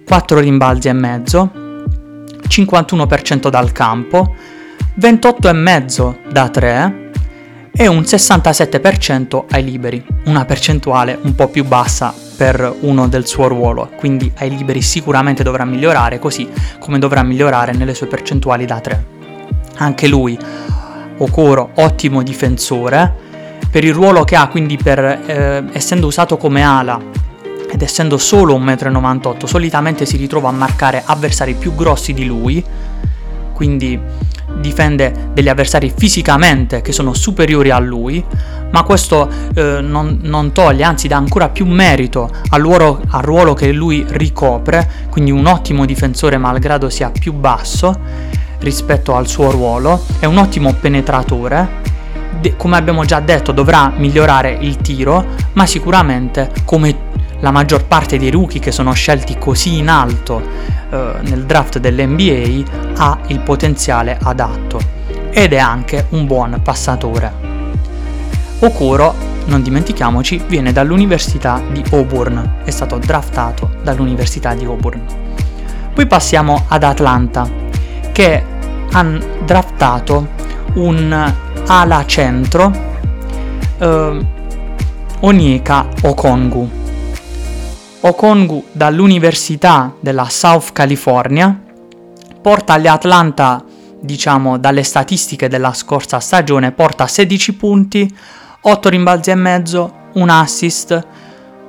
4 0.06 0.40
rimbalzi 0.40 0.88
e 0.90 0.94
mezzo, 0.94 1.52
51% 2.48 3.50
dal 3.50 3.72
campo, 3.72 4.36
28,5% 5.00 6.32
da 6.32 6.50
3 6.50 7.06
e 7.72 7.88
un 7.88 8.02
67% 8.02 9.46
ai 9.52 9.64
liberi, 9.64 10.04
una 10.26 10.46
percentuale 10.46 11.18
un 11.22 11.36
po' 11.36 11.48
più 11.48 11.64
bassa 11.64 12.14
per 12.36 12.76
uno 12.82 13.08
del 13.08 13.28
suo 13.28 13.48
ruolo, 13.48 13.92
quindi 13.96 14.32
ai 14.38 14.50
liberi 14.50 14.82
sicuramente 14.82 15.44
dovrà 15.44 15.64
migliorare, 15.64 16.20
così 16.20 16.50
come 16.80 17.00
dovrà 17.00 17.22
migliorare 17.24 17.74
nelle 17.74 17.94
sue 17.94 18.08
percentuali 18.08 18.66
da 18.66 18.80
3. 18.80 19.06
Anche 19.78 20.08
lui, 20.08 20.38
Okoro, 21.20 21.72
ottimo 21.76 22.22
difensore, 22.22 23.26
per 23.70 23.84
il 23.84 23.94
ruolo 23.94 24.24
che 24.24 24.36
ha, 24.36 24.48
quindi 24.48 24.78
per, 24.78 25.00
eh, 25.00 25.64
essendo 25.72 26.08
usato 26.08 26.38
come 26.38 26.62
ala 26.62 27.00
ed 27.70 27.82
essendo 27.82 28.18
solo 28.18 28.58
1,98 28.58 29.36
m, 29.36 29.46
solitamente 29.46 30.06
si 30.06 30.16
ritrova 30.18 30.50
a 30.50 30.54
marcare 30.54 31.04
avversari 31.06 31.54
più 31.54 31.76
grossi 31.76 32.14
di 32.14 32.26
lui, 32.26 32.64
quindi 33.54 34.00
difende 34.60 35.30
degli 35.34 35.50
avversari 35.50 35.92
fisicamente 35.96 36.82
che 36.82 36.92
sono 36.92 37.14
superiori 37.14 37.72
a 37.72 37.80
lui, 37.80 38.24
ma 38.72 38.84
questo 38.84 39.30
eh, 39.54 39.80
non, 39.82 40.20
non, 40.22 40.52
toglie, 40.52 40.84
anzi 40.84 41.08
dà 41.08 41.18
ancora 41.18 41.50
più 41.50 41.66
merito 41.66 42.30
al 42.50 42.62
ruolo, 42.62 43.02
al 43.10 43.22
ruolo 43.22 43.54
che 43.54 43.72
lui 43.72 44.06
ricopre, 44.08 44.90
quindi 45.10 45.32
un 45.32 45.46
ottimo 45.46 45.86
difensore 45.86 46.38
malgrado 46.38 46.90
sia 46.90 47.10
più 47.10 47.34
basso 47.34 48.46
rispetto 48.60 49.16
al 49.16 49.28
suo 49.28 49.52
ruolo, 49.52 50.04
è 50.20 50.26
un 50.26 50.38
ottimo 50.38 50.74
penetratore, 50.74 51.86
de- 52.40 52.56
come 52.56 52.78
abbiamo 52.78 53.06
già 53.06 53.20
detto 53.20 53.52
dovrà 53.52 53.92
migliorare 53.96 54.58
il 54.60 54.78
tiro, 54.78 55.26
ma 55.54 55.66
sicuramente 55.66 56.52
come 56.66 57.06
la 57.40 57.52
maggior 57.52 57.86
parte 57.86 58.18
dei 58.18 58.32
rookie 58.32 58.60
che 58.60 58.72
sono 58.72 58.94
scelti 58.94 59.38
così 59.38 59.78
in 59.78 59.90
alto 59.90 60.42
eh, 60.90 61.14
nel 61.22 61.46
draft 61.46 61.78
dell'NBA 61.78 62.96
ha 62.98 63.20
il 63.28 63.40
potenziale 63.42 64.18
adatto 64.22 64.80
ed 65.30 65.54
è 65.54 65.58
anche 65.58 66.08
un 66.10 66.26
buon 66.26 66.60
passatore. 66.64 67.46
Okuro, 68.60 69.14
non 69.46 69.62
dimentichiamoci, 69.62 70.44
viene 70.48 70.72
dall'Università 70.72 71.62
di 71.72 71.84
Auburn, 71.92 72.62
è 72.64 72.72
stato 72.72 72.98
draftato 72.98 73.76
dall'Università 73.84 74.56
di 74.56 74.66
Auburn. 74.66 75.02
Poi 75.94 76.08
passiamo 76.08 76.66
ad 76.68 76.84
Atlanta, 76.84 77.48
che 78.18 78.44
hanno 78.94 79.24
draftato 79.46 80.30
un 80.74 81.34
ala 81.68 82.06
centro, 82.08 82.72
eh, 83.78 84.26
Onyeka 85.20 85.88
Okongu, 86.02 86.68
Okongu 88.00 88.66
dall'Università 88.72 89.94
della 90.00 90.30
South 90.30 90.72
California 90.72 91.62
porta 92.42 92.80
gli 92.80 92.88
Atlanta, 92.88 93.64
diciamo 94.00 94.58
dalle 94.58 94.82
statistiche 94.82 95.48
della 95.48 95.74
scorsa 95.74 96.20
stagione, 96.20 96.72
porta 96.72 97.06
16 97.06 97.54
punti, 97.54 98.18
8 98.62 98.90
rimbalzi 98.90 99.30
e 99.30 99.36
mezzo, 99.36 99.94
un 100.14 100.30
assist, 100.30 101.06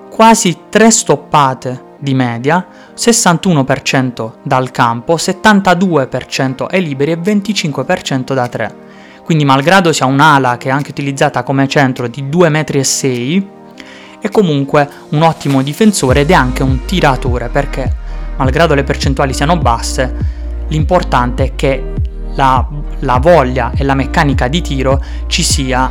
quasi 0.08 0.56
3 0.70 0.90
stoppate 0.90 1.87
di 1.98 2.14
media, 2.14 2.66
61% 2.96 4.32
dal 4.42 4.70
campo, 4.70 5.16
72% 5.16 6.66
ai 6.70 6.82
liberi 6.82 7.12
e 7.12 7.18
25% 7.18 8.34
da 8.34 8.48
3. 8.48 8.74
Quindi 9.24 9.44
malgrado 9.44 9.92
sia 9.92 10.06
un'ala 10.06 10.56
che 10.56 10.68
è 10.68 10.72
anche 10.72 10.90
utilizzata 10.90 11.42
come 11.42 11.68
centro 11.68 12.08
di 12.08 12.24
2,6 12.24 13.36
m, 13.36 13.46
è 14.20 14.30
comunque 14.30 14.88
un 15.10 15.22
ottimo 15.22 15.62
difensore 15.62 16.20
ed 16.20 16.30
è 16.30 16.34
anche 16.34 16.62
un 16.62 16.84
tiratore 16.84 17.48
perché, 17.48 17.92
malgrado 18.36 18.74
le 18.74 18.84
percentuali 18.84 19.32
siano 19.32 19.58
basse, 19.58 20.14
l'importante 20.68 21.44
è 21.44 21.54
che 21.54 21.92
la, 22.34 22.66
la 23.00 23.18
voglia 23.18 23.72
e 23.76 23.84
la 23.84 23.94
meccanica 23.94 24.48
di 24.48 24.60
tiro 24.60 25.02
ci 25.26 25.42
sia 25.42 25.90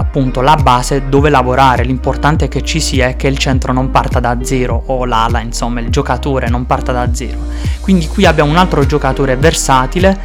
appunto 0.00 0.40
la 0.40 0.56
base 0.56 1.08
dove 1.08 1.28
lavorare, 1.28 1.84
l'importante 1.84 2.46
è 2.46 2.48
che 2.48 2.62
ci 2.62 2.80
sia 2.80 3.08
e 3.08 3.16
che 3.16 3.28
il 3.28 3.36
centro 3.36 3.72
non 3.72 3.90
parta 3.90 4.18
da 4.18 4.38
zero 4.40 4.82
o 4.86 5.04
l'ala, 5.04 5.40
insomma 5.40 5.80
il 5.80 5.90
giocatore 5.90 6.48
non 6.48 6.64
parta 6.64 6.90
da 6.90 7.12
zero. 7.12 7.38
Quindi 7.80 8.08
qui 8.08 8.24
abbiamo 8.24 8.50
un 8.50 8.56
altro 8.56 8.86
giocatore 8.86 9.36
versatile 9.36 10.18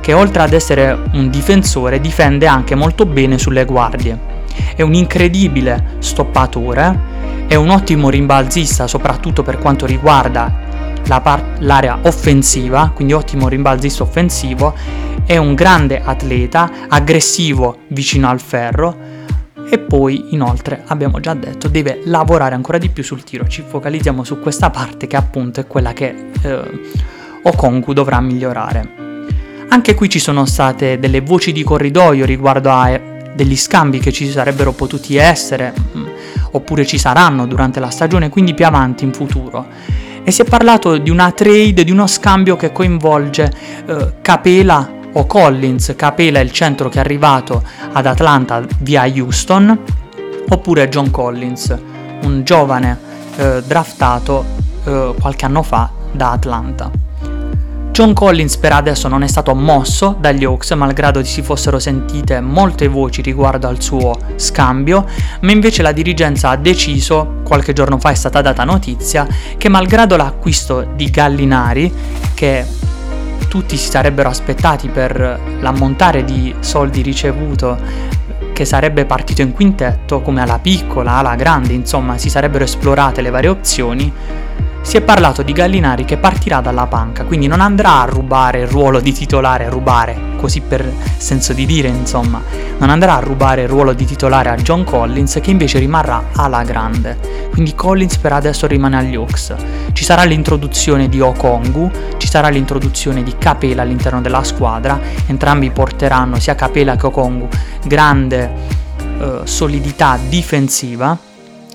che 0.00 0.12
oltre 0.12 0.42
ad 0.42 0.52
essere 0.52 0.98
un 1.12 1.30
difensore 1.30 2.00
difende 2.00 2.48
anche 2.48 2.74
molto 2.74 3.06
bene 3.06 3.38
sulle 3.38 3.64
guardie. 3.64 4.18
È 4.74 4.82
un 4.82 4.94
incredibile 4.94 5.96
stoppatore, 6.00 6.98
è 7.46 7.54
un 7.54 7.70
ottimo 7.70 8.10
rimbalzista 8.10 8.88
soprattutto 8.88 9.42
per 9.44 9.58
quanto 9.58 9.86
riguarda 9.86 10.52
la 11.04 11.20
part- 11.20 11.60
l'area 11.60 12.00
offensiva, 12.02 12.90
quindi 12.92 13.12
ottimo 13.12 13.46
rimbalzista 13.48 14.02
offensivo, 14.02 14.74
è 15.24 15.36
un 15.36 15.54
grande 15.54 16.02
atleta, 16.02 16.68
aggressivo 16.88 17.78
vicino 17.88 18.28
al 18.28 18.40
ferro 18.40 19.09
e 19.70 19.78
poi 19.78 20.34
inoltre 20.34 20.82
abbiamo 20.86 21.20
già 21.20 21.32
detto 21.34 21.68
deve 21.68 22.00
lavorare 22.04 22.56
ancora 22.56 22.76
di 22.76 22.88
più 22.88 23.04
sul 23.04 23.22
tiro, 23.22 23.46
ci 23.46 23.62
focalizziamo 23.66 24.24
su 24.24 24.40
questa 24.40 24.68
parte 24.68 25.06
che 25.06 25.16
appunto 25.16 25.60
è 25.60 25.66
quella 25.66 25.92
che 25.92 26.30
eh, 26.42 26.80
Okongu 27.42 27.92
dovrà 27.92 28.20
migliorare. 28.20 28.98
Anche 29.68 29.94
qui 29.94 30.08
ci 30.08 30.18
sono 30.18 30.44
state 30.44 30.98
delle 30.98 31.20
voci 31.20 31.52
di 31.52 31.62
corridoio 31.62 32.26
riguardo 32.26 32.70
a 32.70 33.00
degli 33.32 33.56
scambi 33.56 34.00
che 34.00 34.10
ci 34.10 34.28
sarebbero 34.28 34.72
potuti 34.72 35.14
essere 35.14 35.72
mm, 35.96 36.06
oppure 36.50 36.84
ci 36.84 36.98
saranno 36.98 37.46
durante 37.46 37.78
la 37.78 37.90
stagione, 37.90 38.28
quindi 38.28 38.54
più 38.54 38.66
avanti 38.66 39.04
in 39.04 39.12
futuro. 39.12 39.66
E 40.24 40.30
si 40.32 40.42
è 40.42 40.44
parlato 40.44 40.98
di 40.98 41.08
una 41.08 41.30
trade, 41.30 41.84
di 41.84 41.92
uno 41.92 42.08
scambio 42.08 42.56
che 42.56 42.72
coinvolge 42.72 43.52
eh, 43.86 44.14
Capela 44.20 44.98
Collins, 45.26 45.94
Capela 45.96 46.40
il 46.40 46.52
centro 46.52 46.88
che 46.88 46.98
è 46.98 47.00
arrivato 47.00 47.62
ad 47.92 48.06
Atlanta 48.06 48.62
via 48.78 49.04
Houston, 49.04 49.78
oppure 50.48 50.88
John 50.88 51.10
Collins, 51.10 51.76
un 52.22 52.42
giovane 52.44 52.98
eh, 53.36 53.62
draftato 53.66 54.44
eh, 54.84 55.14
qualche 55.20 55.44
anno 55.44 55.62
fa 55.62 55.90
da 56.12 56.32
Atlanta. 56.32 56.90
John 57.92 58.14
Collins 58.14 58.56
per 58.56 58.72
adesso 58.72 59.08
non 59.08 59.22
è 59.22 59.26
stato 59.26 59.54
mosso 59.54 60.16
dagli 60.18 60.44
Hawks, 60.44 60.70
malgrado 60.70 61.22
si 61.24 61.42
fossero 61.42 61.78
sentite 61.78 62.40
molte 62.40 62.88
voci 62.88 63.20
riguardo 63.20 63.68
al 63.68 63.82
suo 63.82 64.16
scambio, 64.36 65.06
ma 65.40 65.52
invece 65.52 65.82
la 65.82 65.92
dirigenza 65.92 66.50
ha 66.50 66.56
deciso, 66.56 67.40
qualche 67.44 67.72
giorno 67.72 67.98
fa 67.98 68.10
è 68.10 68.14
stata 68.14 68.40
data 68.40 68.64
notizia, 68.64 69.26
che 69.58 69.68
malgrado 69.68 70.16
l'acquisto 70.16 70.88
di 70.94 71.10
Gallinari, 71.10 71.92
che 72.32 72.64
tutti 73.48 73.76
si 73.76 73.90
sarebbero 73.90 74.28
aspettati 74.28 74.88
per 74.88 75.40
l'ammontare 75.60 76.24
di 76.24 76.54
soldi 76.60 77.02
ricevuto 77.02 77.78
che 78.52 78.64
sarebbe 78.64 79.06
partito 79.06 79.42
in 79.42 79.52
quintetto, 79.52 80.20
come 80.20 80.42
alla 80.42 80.58
piccola, 80.58 81.14
alla 81.14 81.34
grande, 81.34 81.72
insomma 81.72 82.18
si 82.18 82.28
sarebbero 82.28 82.64
esplorate 82.64 83.22
le 83.22 83.30
varie 83.30 83.48
opzioni, 83.48 84.12
si 84.82 84.96
è 84.96 85.02
parlato 85.02 85.42
di 85.42 85.52
Gallinari 85.52 86.04
che 86.04 86.16
partirà 86.16 86.60
dalla 86.60 86.86
panca, 86.86 87.24
quindi 87.24 87.46
non 87.46 87.60
andrà 87.60 88.00
a 88.00 88.06
rubare 88.06 88.60
il 88.60 88.66
ruolo 88.66 89.00
di 89.00 89.12
titolare, 89.12 89.68
rubare, 89.68 90.18
così 90.36 90.62
per 90.62 90.90
senso 91.16 91.52
di 91.52 91.66
dire, 91.66 91.88
insomma, 91.88 92.42
non 92.78 92.88
andrà 92.88 93.16
a 93.16 93.20
rubare 93.20 93.62
il 93.62 93.68
ruolo 93.68 93.92
di 93.92 94.04
titolare 94.04 94.48
a 94.48 94.56
John 94.56 94.84
Collins 94.84 95.38
che 95.42 95.50
invece 95.50 95.78
rimarrà 95.78 96.30
alla 96.34 96.62
grande. 96.62 97.48
Quindi 97.50 97.74
Collins 97.74 98.16
per 98.16 98.32
adesso 98.32 98.66
rimane 98.66 98.96
agli 98.96 99.14
Hawks. 99.14 99.54
Ci 99.92 100.04
sarà 100.04 100.24
l'introduzione 100.24 101.08
di 101.08 101.20
Okongu, 101.20 101.90
sarà 102.30 102.46
l'introduzione 102.48 103.24
di 103.24 103.34
Capela 103.38 103.82
all'interno 103.82 104.20
della 104.20 104.44
squadra, 104.44 105.00
entrambi 105.26 105.72
porteranno 105.72 106.38
sia 106.38 106.54
Capela 106.54 106.94
che 106.94 107.06
Okongu 107.06 107.48
grande 107.84 108.52
eh, 109.18 109.40
solidità 109.42 110.16
difensiva, 110.28 111.18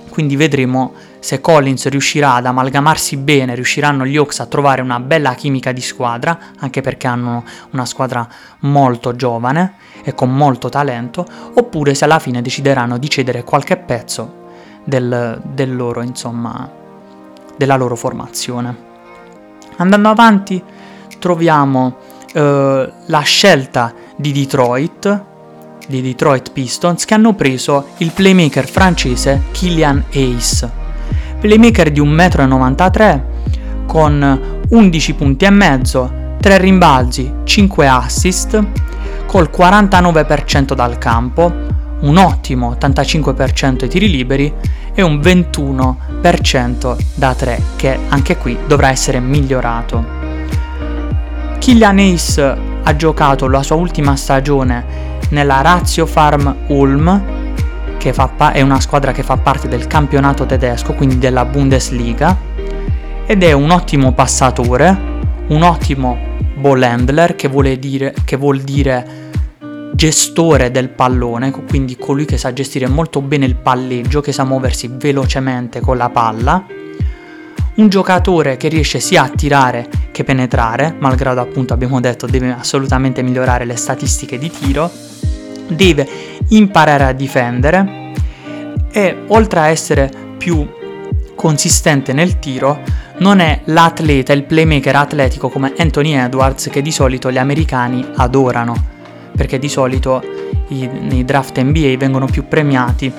quindi 0.09 0.37
vedremo 0.37 0.93
se 1.19 1.41
Collins 1.41 1.89
riuscirà 1.89 2.35
ad 2.35 2.45
amalgamarsi 2.45 3.17
bene, 3.17 3.53
riusciranno 3.53 4.05
gli 4.05 4.15
Hawks 4.15 4.39
a 4.39 4.45
trovare 4.45 4.81
una 4.81 5.01
bella 5.01 5.33
chimica 5.33 5.73
di 5.73 5.81
squadra, 5.81 6.39
anche 6.59 6.79
perché 6.79 7.07
hanno 7.07 7.43
una 7.71 7.85
squadra 7.85 8.25
molto 8.59 9.13
giovane 9.13 9.73
e 10.05 10.15
con 10.15 10.33
molto 10.33 10.69
talento, 10.69 11.25
oppure 11.55 11.93
se 11.93 12.05
alla 12.05 12.19
fine 12.19 12.41
decideranno 12.41 12.97
di 12.97 13.09
cedere 13.09 13.43
qualche 13.43 13.75
pezzo 13.75 14.43
del, 14.85 15.41
del 15.43 15.75
loro, 15.75 16.01
insomma, 16.01 16.71
della 17.57 17.75
loro 17.75 17.97
formazione. 17.97 18.93
Andando 19.77 20.09
avanti 20.09 20.61
troviamo 21.19 21.97
eh, 22.33 22.91
la 23.05 23.21
scelta 23.21 23.93
di 24.15 24.31
Detroit, 24.31 25.23
di 25.87 26.01
Detroit 26.01 26.51
Pistons, 26.51 27.05
che 27.05 27.13
hanno 27.13 27.33
preso 27.33 27.87
il 27.97 28.11
playmaker 28.11 28.67
francese 28.67 29.43
Killian 29.51 30.03
Ace 30.09 30.83
playmaker 31.45 31.91
di 31.91 32.01
1,93 32.01 33.15
m 33.15 33.85
con 33.85 34.63
11 34.67 35.13
punti 35.13 35.45
e 35.45 35.49
mezzo, 35.51 36.11
3 36.41 36.57
rimbalzi, 36.57 37.31
5 37.43 37.87
assist, 37.87 38.63
col 39.27 39.49
49% 39.55 40.73
dal 40.73 40.97
campo, 40.97 41.53
un 41.99 42.17
ottimo 42.17 42.75
85% 42.79 43.83
ai 43.83 43.89
tiri 43.89 44.09
liberi 44.09 44.51
e 44.95 45.01
un 45.03 45.19
21% 45.19 46.97
da 47.13 47.33
3 47.35 47.61
che 47.75 47.99
anche 48.07 48.37
qui 48.37 48.57
dovrà 48.65 48.89
essere 48.89 49.19
migliorato. 49.19 50.03
Killian 51.59 51.99
Ace 51.99 52.57
ha 52.83 52.95
giocato 52.95 53.47
la 53.47 53.61
sua 53.61 53.75
ultima 53.75 54.15
stagione 54.15 55.13
nella 55.29 55.61
Razio 55.61 56.05
Farm 56.05 56.55
Ulm 56.67 57.43
che 57.97 58.13
pa- 58.13 58.51
è 58.51 58.61
una 58.61 58.79
squadra 58.79 59.11
che 59.11 59.23
fa 59.23 59.35
parte 59.37 59.67
del 59.67 59.87
campionato 59.87 60.45
tedesco, 60.45 60.93
quindi 60.93 61.17
della 61.17 61.43
Bundesliga, 61.43 62.37
ed 63.25 63.41
è 63.41 63.51
un 63.51 63.71
ottimo 63.71 64.11
passatore, 64.11 64.95
un 65.47 65.63
ottimo 65.63 66.15
ball 66.53 66.83
handler, 66.83 67.35
che, 67.35 67.49
dire, 67.79 68.13
che 68.23 68.37
vuol 68.37 68.61
dire 68.61 69.24
gestore 69.93 70.71
del 70.71 70.89
pallone, 70.89 71.51
quindi 71.51 71.97
colui 71.97 72.25
che 72.25 72.37
sa 72.37 72.53
gestire 72.53 72.87
molto 72.87 73.21
bene 73.21 73.45
il 73.45 73.55
palleggio, 73.55 74.21
che 74.21 74.31
sa 74.31 74.43
muoversi 74.43 74.89
velocemente 74.91 75.79
con 75.79 75.97
la 75.97 76.09
palla, 76.09 76.65
un 77.75 77.89
giocatore 77.89 78.57
che 78.57 78.69
riesce 78.69 78.99
sia 78.99 79.23
a 79.23 79.29
tirare 79.29 79.87
che 80.11 80.23
penetrare, 80.23 80.95
malgrado 80.97 81.41
appunto 81.41 81.73
abbiamo 81.73 81.99
detto 81.99 82.25
deve 82.25 82.55
assolutamente 82.57 83.21
migliorare 83.21 83.65
le 83.65 83.75
statistiche 83.75 84.37
di 84.37 84.49
tiro, 84.49 84.89
deve 85.67 86.07
imparare 86.49 87.03
a 87.03 87.11
difendere 87.11 88.13
e 88.91 89.23
oltre 89.27 89.59
a 89.59 89.67
essere 89.67 90.09
più 90.37 90.65
consistente 91.35 92.13
nel 92.13 92.39
tiro, 92.39 92.79
non 93.17 93.39
è 93.39 93.61
l'atleta, 93.65 94.31
il 94.31 94.43
playmaker 94.43 94.95
atletico 94.95 95.49
come 95.49 95.73
Anthony 95.77 96.13
Edwards 96.13 96.69
che 96.69 96.81
di 96.81 96.91
solito 96.91 97.29
gli 97.29 97.37
americani 97.37 98.05
adorano, 98.15 98.93
perché 99.35 99.59
di 99.59 99.69
solito 99.69 100.23
i, 100.69 100.87
nei 100.87 101.25
draft 101.25 101.59
NBA 101.59 101.95
vengono 101.97 102.25
più 102.25 102.47
premiati 102.47 103.11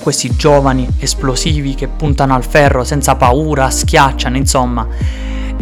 questi 0.00 0.34
giovani 0.34 0.88
esplosivi 0.98 1.74
che 1.74 1.86
puntano 1.86 2.34
al 2.34 2.44
ferro 2.44 2.84
senza 2.84 3.14
paura, 3.16 3.70
schiacciano, 3.70 4.36
insomma. 4.36 4.86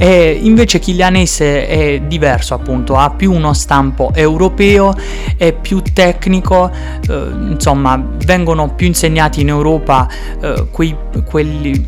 E 0.01 0.39
invece 0.41 0.79
Chilianese 0.79 1.67
è 1.67 2.01
diverso 2.07 2.55
appunto, 2.55 2.95
ha 2.95 3.11
più 3.11 3.33
uno 3.33 3.53
stampo 3.53 4.13
europeo, 4.15 4.95
è 5.37 5.53
più 5.53 5.83
tecnico, 5.83 6.71
eh, 6.71 7.29
insomma 7.51 8.01
vengono 8.25 8.75
più 8.75 8.87
insegnati 8.87 9.41
in 9.41 9.49
Europa 9.49 10.09
eh, 10.41 10.69
quei, 10.71 10.97
quelli, 11.25 11.85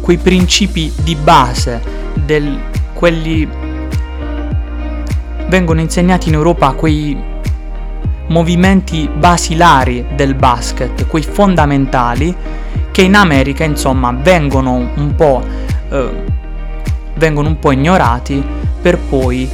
quei 0.00 0.16
principi 0.16 0.92
di 1.04 1.14
base, 1.14 1.80
del, 2.14 2.58
quelli 2.92 3.48
vengono 5.48 5.80
insegnati 5.80 6.26
in 6.26 6.34
Europa 6.34 6.72
quei 6.72 7.16
movimenti 8.28 9.08
basilari 9.12 10.06
del 10.14 10.34
basket, 10.34 11.06
quei 11.06 11.22
fondamentali 11.22 12.34
che 12.90 13.02
in 13.02 13.14
America 13.14 13.64
insomma 13.64 14.12
vengono 14.12 14.90
un 14.94 15.14
po' 15.14 15.44
eh, 15.90 16.34
vengono 17.16 17.48
un 17.48 17.58
po' 17.58 17.72
ignorati 17.72 18.42
per 18.80 18.98
poi 18.98 19.48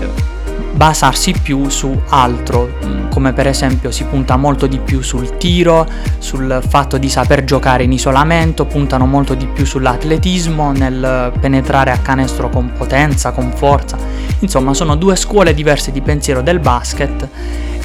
eh, 0.00 0.32
basarsi 0.74 1.32
più 1.40 1.68
su 1.68 2.00
altro, 2.08 2.78
come 3.10 3.32
per 3.32 3.46
esempio 3.46 3.90
si 3.90 4.04
punta 4.04 4.36
molto 4.36 4.66
di 4.66 4.78
più 4.78 5.02
sul 5.02 5.36
tiro, 5.36 5.86
sul 6.18 6.62
fatto 6.66 6.98
di 6.98 7.08
saper 7.08 7.44
giocare 7.44 7.84
in 7.84 7.92
isolamento, 7.92 8.64
puntano 8.64 9.06
molto 9.06 9.34
di 9.34 9.46
più 9.46 9.64
sull'atletismo, 9.64 10.72
nel 10.72 11.32
penetrare 11.38 11.92
a 11.92 11.98
canestro 11.98 12.48
con 12.48 12.72
potenza, 12.76 13.30
con 13.30 13.52
forza. 13.54 13.96
Insomma, 14.40 14.74
sono 14.74 14.96
due 14.96 15.14
scuole 15.16 15.54
diverse 15.54 15.92
di 15.92 16.00
pensiero 16.00 16.42
del 16.42 16.58
basket 16.58 17.28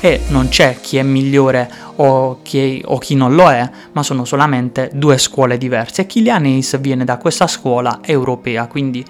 e 0.01 0.21
non 0.29 0.47
c'è 0.47 0.79
chi 0.79 0.97
è 0.97 1.03
migliore 1.03 1.69
o 1.95 2.39
chi, 2.41 2.81
o 2.85 2.97
chi 2.97 3.15
non 3.15 3.35
lo 3.35 3.49
è, 3.49 3.69
ma 3.91 4.03
sono 4.03 4.23
solamente 4.25 4.89
due 4.93 5.17
scuole 5.17 5.57
diverse. 5.57 6.05
Kylian 6.05 6.45
Ace 6.45 6.77
viene 6.77 7.03
da 7.03 7.17
questa 7.17 7.47
scuola 7.47 7.99
europea, 8.01 8.67
quindi 8.67 9.05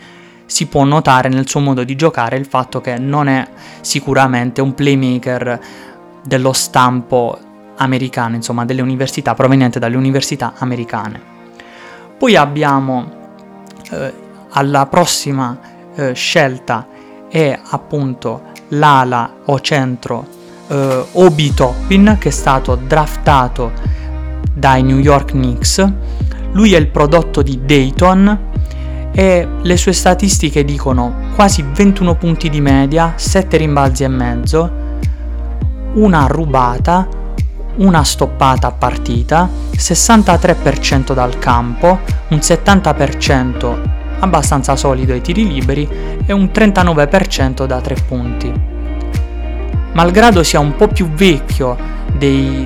si 0.46 0.66
può 0.66 0.84
notare 0.84 1.30
nel 1.30 1.48
suo 1.48 1.60
modo 1.60 1.84
di 1.84 1.96
giocare 1.96 2.38
il 2.38 2.48
fatto 2.48 2.82
che 2.82 2.98
non 2.98 3.28
è 3.28 3.48
sicuramente 3.82 4.62
un 4.62 4.74
playmaker 4.74 5.60
dello 6.24 6.54
stampo 6.54 7.38
americano, 7.78 8.36
insomma 8.36 8.66
delle 8.66 8.82
università, 8.82 9.36
proveniente 9.36 9.78
dalle 9.78 9.96
università 9.96 10.54
americane. 10.58 11.22
Poi 12.18 12.36
abbiamo 12.36 13.12
eh, 13.92 14.14
alla 14.50 14.88
prossima 14.88 15.58
eh, 15.96 16.14
scelta 16.14 16.88
è 17.30 17.58
appunto 17.70 18.42
l'ala 18.70 19.36
o 19.46 19.60
centro 19.60 20.38
eh, 20.70 21.06
Obi 21.14 21.54
Toppin 21.54 22.18
che 22.20 22.30
è 22.30 22.32
stato 22.32 22.76
draftato 22.76 23.72
dai 24.54 24.84
New 24.84 25.00
York 25.00 25.32
Knicks. 25.32 25.86
Lui 26.52 26.74
è 26.74 26.78
il 26.78 26.88
prodotto 26.88 27.42
di 27.42 27.60
Dayton 27.64 28.48
e 29.12 29.48
le 29.62 29.78
sue 29.78 29.94
statistiche 29.94 30.64
dicono 30.64 31.28
quasi 31.36 31.64
21 31.64 32.16
punti 32.16 32.50
di 32.50 32.62
media, 32.62 33.14
7 33.16 33.58
rimbalzi 33.58 34.04
e 34.04 34.08
mezzo, 34.08 34.72
una 35.94 36.26
rubata, 36.28 37.08
una 37.78 38.04
stoppata 38.04 38.68
a 38.68 38.72
partita, 38.72 39.50
63% 39.76 41.14
dal 41.14 41.38
campo, 41.40 42.00
un 42.30 42.38
70% 42.38 43.98
abbastanza 44.20 44.76
solido 44.76 45.14
ai 45.14 45.22
tiri 45.22 45.48
liberi 45.48 45.88
e 46.26 46.34
un 46.34 46.50
39% 46.54 47.66
da 47.66 47.80
3 47.80 47.96
punti 48.08 48.69
malgrado 50.00 50.44
sia 50.44 50.62
un 50.62 50.78
po' 50.78 50.88
più 50.88 51.10
vecchio 51.10 51.76
dei 52.14 52.66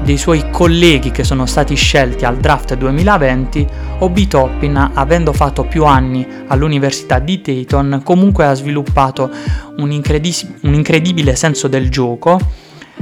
dei 0.00 0.16
suoi 0.16 0.48
colleghi 0.50 1.10
che 1.10 1.24
sono 1.24 1.44
stati 1.44 1.74
scelti 1.74 2.24
al 2.24 2.38
draft 2.38 2.74
2020, 2.76 3.66
Obi 3.98 4.28
Toppin, 4.28 4.92
avendo 4.94 5.32
fatto 5.34 5.64
più 5.64 5.84
anni 5.84 6.26
all'Università 6.46 7.18
di 7.18 7.42
Dayton, 7.42 8.00
comunque 8.04 8.46
ha 8.46 8.54
sviluppato 8.54 9.28
un, 9.78 9.90
incredis- 9.90 10.46
un 10.62 10.72
incredibile 10.72 11.34
senso 11.34 11.68
del 11.68 11.90
gioco, 11.90 12.40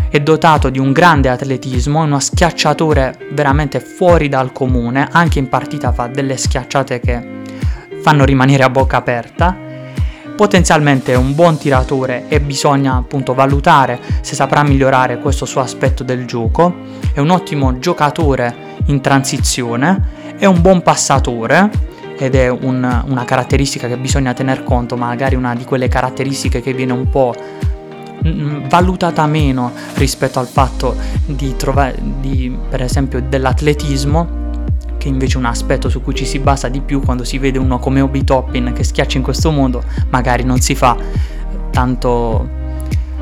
è 0.09 0.19
dotato 0.21 0.69
di 0.71 0.81
un 0.81 0.91
grande 0.91 1.29
atletismo, 1.29 2.01
uno 2.01 2.19
schiacciatore 2.19 3.29
veramente 3.33 3.79
fuori 3.79 4.29
dal 4.29 4.51
comune, 4.51 5.07
anche 5.13 5.39
in 5.39 5.49
partita 5.49 5.93
fa 5.93 6.09
delle 6.09 6.37
schiacciate 6.37 6.99
che 6.99 7.29
fanno 8.01 8.25
rimanere 8.25 8.65
a 8.65 8.71
bocca 8.71 8.97
aperta 8.97 9.66
potenzialmente 10.37 11.13
è 11.13 11.17
un 11.17 11.35
buon 11.35 11.57
tiratore 11.57 12.27
e 12.29 12.41
bisogna 12.41 12.95
appunto 12.95 13.35
valutare 13.35 13.99
se 14.21 14.35
saprà 14.35 14.63
migliorare 14.63 15.19
questo 15.19 15.47
suo 15.47 15.63
aspetto 15.63 16.05
del 16.05 16.27
gioco, 16.27 16.75
è 17.13 17.19
un 17.19 17.31
ottimo 17.31 17.79
giocatore 17.79 18.55
in 18.87 19.01
transizione, 19.01 20.35
è 20.37 20.45
un 20.45 20.61
buon 20.61 20.83
passatore 20.83 21.71
ed 22.19 22.35
è 22.35 22.49
un, 22.49 23.05
una 23.07 23.25
caratteristica 23.25 23.89
che 23.89 23.97
bisogna 23.97 24.35
tener 24.35 24.63
conto, 24.63 24.97
magari 24.97 25.35
una 25.35 25.55
di 25.55 25.65
quelle 25.65 25.89
caratteristiche 25.89 26.61
che 26.61 26.73
viene 26.73 26.93
un 26.93 27.09
po' 27.09 27.35
valutata 28.69 29.27
meno 29.27 29.73
rispetto 29.95 30.39
al 30.39 30.47
fatto 30.47 30.97
di 31.25 31.55
trovare, 31.57 31.97
di, 32.21 32.57
per 32.69 32.83
esempio, 32.83 33.23
dell'atletismo 33.23 34.45
che 35.07 35.13
invece 35.13 35.37
è 35.37 35.39
un 35.39 35.45
aspetto 35.45 35.89
su 35.89 36.03
cui 36.03 36.15
ci 36.15 36.27
si 36.27 36.41
basa 36.41 36.69
di 36.69 36.81
più 36.81 37.01
quando 37.01 37.23
si 37.23 37.39
vede 37.39 37.59
uno 37.59 37.79
come 37.79 38.01
Obi 38.01 38.25
Toppin 38.25 38.73
che 38.75 38.83
schiaccia 38.83 39.17
in 39.17 39.23
questo 39.23 39.53
modo, 39.53 39.85
magari 40.11 40.43
non 40.43 40.61
si 40.61 40.75
fa 40.75 40.97
tanto 41.71 42.55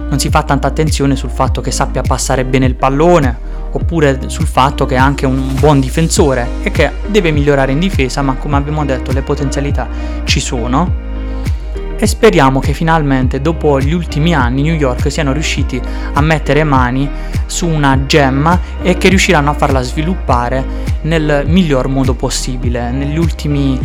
non 0.09 0.18
si 0.18 0.29
fa 0.29 0.42
tanta 0.42 0.68
attenzione 0.68 1.16
sul 1.16 1.31
fatto 1.31 1.61
che 1.61 1.70
sappia 1.70 2.03
passare 2.03 2.44
bene 2.44 2.66
il 2.66 2.75
pallone 2.75 3.37
oppure 3.70 4.18
sul 4.27 4.47
fatto 4.47 4.87
che 4.87 4.94
è 4.94 4.99
anche 4.99 5.27
un 5.27 5.55
buon 5.59 5.81
difensore 5.81 6.47
e 6.62 6.70
che 6.70 6.90
deve 7.07 7.31
migliorare 7.31 7.73
in 7.73 7.79
difesa, 7.79 8.23
ma 8.23 8.35
come 8.35 8.57
abbiamo 8.57 8.85
detto 8.85 9.12
le 9.12 9.23
potenzialità 9.23 9.88
ci 10.25 10.40
sono 10.40 11.04
e 12.05 12.07
speriamo 12.07 12.61
che 12.61 12.75
finalmente 12.75 13.40
dopo 13.40 13.81
gli 13.81 13.95
ultimi 13.95 14.35
anni 14.35 14.61
New 14.61 14.75
York 14.75 15.11
siano 15.11 15.33
riusciti 15.33 15.81
a 16.12 16.21
mettere 16.21 16.62
mani 16.62 17.09
su 17.47 17.67
una 17.67 18.05
gemma 18.05 18.61
e 18.83 18.99
che 18.99 19.09
riusciranno 19.09 19.49
a 19.49 19.55
farla 19.55 19.81
sviluppare 19.81 20.62
nel 21.03 21.45
miglior 21.47 21.88
modo 21.88 22.12
possibile. 22.12 22.90
Negli 22.90 23.17
ultimi 23.17 23.81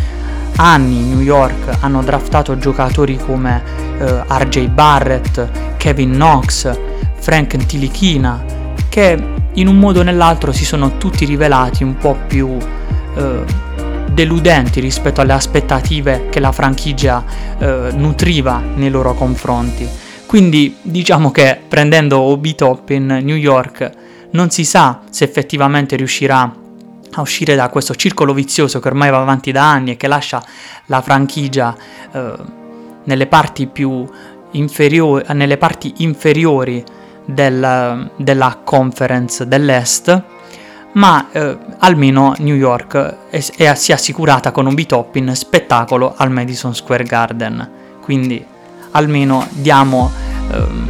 anni 0.58 0.99
New 1.05 1.21
York 1.21 1.77
hanno 1.79 2.03
draftato 2.03 2.58
giocatori 2.58 3.17
come 3.17 3.63
eh, 3.99 4.23
RJ 4.27 4.67
Barrett, 4.67 5.77
Kevin 5.77 6.12
Knox, 6.12 6.77
Frank 7.19 7.55
Tilichina, 7.55 8.43
che 8.89 9.17
in 9.53 9.67
un 9.69 9.77
modo 9.79 10.01
o 10.01 10.03
nell'altro 10.03 10.51
si 10.51 10.65
sono 10.65 10.97
tutti 10.97 11.23
rivelati 11.23 11.86
un 11.86 11.95
po' 11.95 12.17
più 12.27 12.58
eh, 13.15 13.67
deludenti 14.19 14.82
rispetto 14.82 15.21
alle 15.21 15.32
aspettative 15.32 16.27
che 16.29 16.41
la 16.41 16.51
franchigia 16.51 17.23
eh, 17.58 17.89
nutriva 17.93 18.62
nei 18.75 18.89
loro 18.89 19.13
confronti. 19.13 19.88
Quindi 20.25 20.75
diciamo 20.82 21.32
che 21.32 21.58
prendendo 21.65 22.19
Obi 22.19 22.53
Top 22.53 22.89
in 22.89 23.05
New 23.05 23.38
York 23.38 23.89
non 24.32 24.49
si 24.49 24.65
sa 24.65 25.03
se 25.10 25.23
effettivamente 25.23 25.95
riuscirà 25.95 26.53
a 27.12 27.21
uscire 27.21 27.55
da 27.55 27.69
questo 27.69 27.95
circolo 27.95 28.34
vizioso 28.34 28.82
che 28.82 28.89
ormai 28.89 29.10
va 29.10 29.21
avanti 29.21 29.53
da 29.53 29.71
anni 29.71 29.91
e 29.91 29.95
che 29.95 30.08
lascia 30.08 30.43
la 30.88 31.01
franchigia 31.01 31.73
eh, 32.12 32.34
nelle 33.05 33.27
parti 33.27 33.67
più 33.67 34.05
inferiori, 34.51 35.23
nelle 35.34 35.58
parti 35.58 35.93
inferiori 35.99 36.84
del, 37.23 38.12
della 38.17 38.60
conference 38.65 39.47
dell'Est 39.47 40.38
ma 40.99 41.29
eh, 41.31 41.57
almeno 41.79 42.35
New 42.39 42.55
York 42.55 43.15
è, 43.29 43.43
è, 43.55 43.75
si 43.75 43.91
è 43.91 43.93
assicurata 43.93 44.51
con 44.51 44.65
un 44.65 44.75
B-top 44.75 45.15
in 45.15 45.33
spettacolo 45.33 46.13
al 46.15 46.29
Madison 46.29 46.75
Square 46.75 47.05
Garden. 47.05 47.69
Quindi 48.01 48.45
almeno 48.91 49.47
diamo, 49.51 50.12
ehm, 50.51 50.89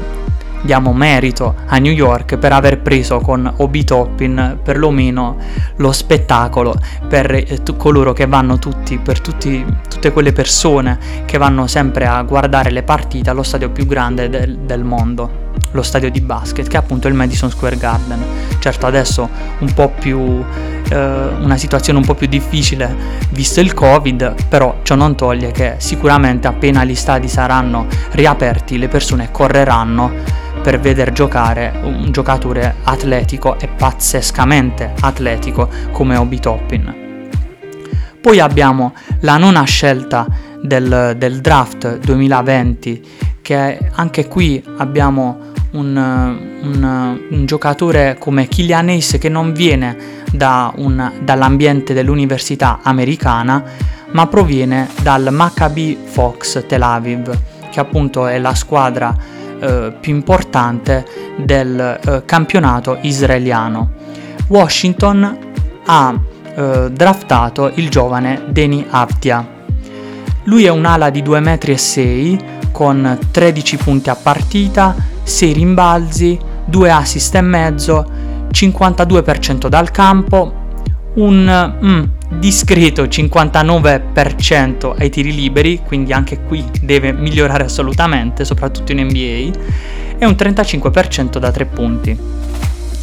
diamo 0.64 0.94
merito 0.94 1.54
a 1.68 1.78
New 1.78 1.92
York 1.92 2.38
per 2.38 2.54
aver 2.54 2.82
preso 2.82 3.20
con 3.20 3.54
Obi 3.58 3.84
Toppin 3.84 4.58
perlomeno 4.64 5.38
lo 5.76 5.92
spettacolo 5.92 6.74
per 7.08 7.32
eh, 7.32 7.62
t- 7.62 7.78
coloro 7.78 8.12
che 8.12 8.26
vanno 8.26 8.58
tutti, 8.58 8.98
per 8.98 9.22
tutti, 9.22 9.64
tutte 9.88 10.12
quelle 10.12 10.34
persone 10.34 10.98
che 11.26 11.38
vanno 11.38 11.68
sempre 11.68 12.08
a 12.08 12.20
guardare 12.24 12.72
le 12.72 12.82
partite 12.82 13.30
allo 13.30 13.44
stadio 13.44 13.70
più 13.70 13.86
grande 13.86 14.28
del, 14.28 14.58
del 14.58 14.84
mondo 14.84 15.49
lo 15.72 15.82
stadio 15.82 16.10
di 16.10 16.22
basket 16.22 16.68
che 16.68 16.76
è 16.76 16.80
appunto 16.80 17.08
il 17.08 17.14
Madison 17.14 17.50
Square 17.50 17.78
Garden. 17.78 18.24
Certo 18.60 18.86
adesso 18.86 19.30
un 19.60 19.74
po' 19.74 19.90
più 19.90 20.44
eh, 20.90 21.28
una 21.40 21.58
situazione 21.58 22.00
un 22.00 22.06
po' 22.06 22.16
più 22.16 22.28
difficile 22.28 22.96
visto 23.32 23.60
il 23.60 23.74
Covid, 23.74 24.48
però 24.48 24.80
ciò 24.84 24.96
non 24.96 25.16
toglie 25.16 25.52
che 25.52 25.76
sicuramente 25.78 26.48
appena 26.48 26.84
gli 26.84 26.96
stadi 26.96 27.28
saranno 27.28 27.88
riaperti 28.12 28.78
le 28.78 28.88
persone 28.88 29.32
correranno 29.32 30.12
per 30.62 30.80
vedere 30.80 31.14
giocare 31.14 31.80
un 31.84 32.12
giocatore 32.12 32.76
atletico 32.84 33.58
e 33.60 33.68
pazzescamente 33.68 34.94
atletico 35.00 35.70
come 35.92 36.18
Obi 36.18 36.40
Toppin. 36.40 37.08
Poi 38.22 38.40
abbiamo 38.40 38.94
la 39.22 39.38
nona 39.38 39.64
scelta 39.64 40.28
del, 40.62 41.16
del 41.18 41.40
draft 41.40 42.00
2020 42.00 43.02
che 43.42 43.80
anche 43.94 44.28
qui 44.28 44.62
abbiamo 44.78 45.49
un, 45.72 45.96
un, 46.62 47.20
un 47.30 47.46
giocatore 47.46 48.18
come 48.20 48.48
Killian 48.48 48.90
Ace 48.90 49.18
che 49.18 49.30
non 49.30 49.54
viene 49.54 49.98
da 50.32 50.72
un, 50.76 51.12
dall'ambiente 51.22 51.94
dell'università 51.94 52.80
americana, 52.82 53.64
ma 54.12 54.28
proviene 54.28 54.90
dal 55.02 55.30
Maccabi 55.32 55.98
Fox 56.04 56.66
Tel 56.66 56.82
Aviv, 56.82 57.38
che 57.70 57.80
appunto 57.80 58.28
è 58.28 58.40
la 58.40 58.56
squadra 58.56 59.16
eh, 59.60 59.94
più 60.00 60.14
importante 60.14 61.06
del 61.38 61.80
eh, 61.80 62.24
campionato 62.26 62.98
israeliano. 63.02 63.92
Washington 64.48 65.38
ha 65.86 66.20
eh, 66.56 66.90
draftato 66.92 67.72
il 67.76 67.90
giovane 67.90 68.46
Deni 68.50 68.86
Avdia. 68.90 69.58
Lui 70.44 70.66
è 70.66 70.70
un'ala 70.70 71.10
di 71.10 71.22
2,6 71.22 72.34
m 72.34 72.58
con 72.72 73.18
13 73.32 73.78
punti 73.78 74.10
a 74.10 74.16
partita, 74.16 74.96
6 75.30 75.54
rimbalzi, 75.54 76.38
2 76.66 76.92
assist 76.92 77.36
e 77.36 77.42
mezzo, 77.42 78.06
52% 78.52 79.68
dal 79.68 79.92
campo, 79.92 80.54
un 81.16 81.74
mm, 81.84 82.04
discreto 82.40 83.04
59% 83.04 84.96
ai 84.98 85.10
tiri 85.10 85.34
liberi, 85.34 85.82
quindi 85.86 86.14
anche 86.14 86.42
qui 86.42 86.64
deve 86.82 87.12
migliorare 87.12 87.64
assolutamente, 87.64 88.44
soprattutto 88.44 88.92
in 88.92 89.02
NBA, 89.06 89.58
e 90.18 90.26
un 90.26 90.36
35% 90.38 91.38
da 91.38 91.52
3 91.52 91.66
punti. 91.66 92.18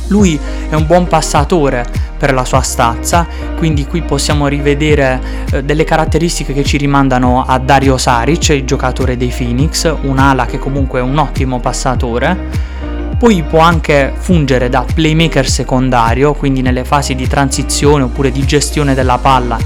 Lui 0.09 0.39
è 0.69 0.75
un 0.75 0.87
buon 0.87 1.07
passatore 1.07 1.85
per 2.16 2.33
la 2.33 2.44
sua 2.44 2.61
stazza, 2.62 3.26
quindi 3.57 3.87
qui 3.87 4.02
possiamo 4.02 4.46
rivedere 4.46 5.20
eh, 5.52 5.62
delle 5.62 5.85
caratteristiche 5.85 6.52
che 6.52 6.64
ci 6.64 6.76
rimandano 6.76 7.44
a 7.46 7.59
Dario 7.59 7.96
Saric, 7.96 8.50
il 8.50 8.64
giocatore 8.64 9.16
dei 9.16 9.33
Phoenix, 9.37 9.94
un'ala 10.02 10.46
che 10.46 10.59
comunque 10.59 11.00
è 11.00 11.02
un 11.02 11.18
ottimo 11.18 11.61
passatore. 11.61 12.74
Poi 13.18 13.42
può 13.44 13.61
anche 13.61 14.12
fungere 14.14 14.68
da 14.68 14.85
playmaker 14.92 15.48
secondario, 15.48 16.35
quindi 16.35 16.61
nelle 16.61 16.85
fasi 16.85 17.14
di 17.14 17.26
transizione 17.26 18.05
oppure 18.05 18.31
di 18.31 18.44
gestione 18.44 18.94
della 18.94 19.16
palla 19.18 19.59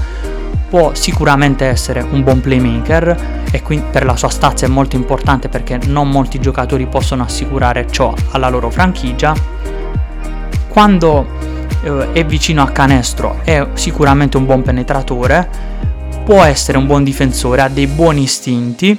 può 0.71 0.93
sicuramente 0.93 1.65
essere 1.65 1.99
un 1.99 2.23
buon 2.23 2.39
playmaker. 2.39 3.39
E 3.51 3.61
quindi 3.61 3.85
per 3.91 4.05
la 4.05 4.15
sua 4.15 4.29
stazza 4.29 4.65
è 4.65 4.69
molto 4.69 4.95
importante 4.95 5.49
perché 5.49 5.77
non 5.87 6.09
molti 6.09 6.39
giocatori 6.39 6.85
possono 6.85 7.23
assicurare 7.23 7.87
ciò 7.91 8.13
alla 8.29 8.47
loro 8.47 8.69
franchigia. 8.69 9.33
Quando 10.69 11.27
eh, 11.83 12.11
è 12.13 12.25
vicino 12.25 12.61
a 12.61 12.69
canestro 12.69 13.39
è 13.43 13.67
sicuramente 13.73 14.37
un 14.37 14.45
buon 14.45 14.61
penetratore, 14.61 15.49
può 16.23 16.43
essere 16.43 16.77
un 16.77 16.85
buon 16.85 17.03
difensore, 17.03 17.61
ha 17.61 17.67
dei 17.67 17.87
buoni 17.87 18.23
istinti 18.23 18.97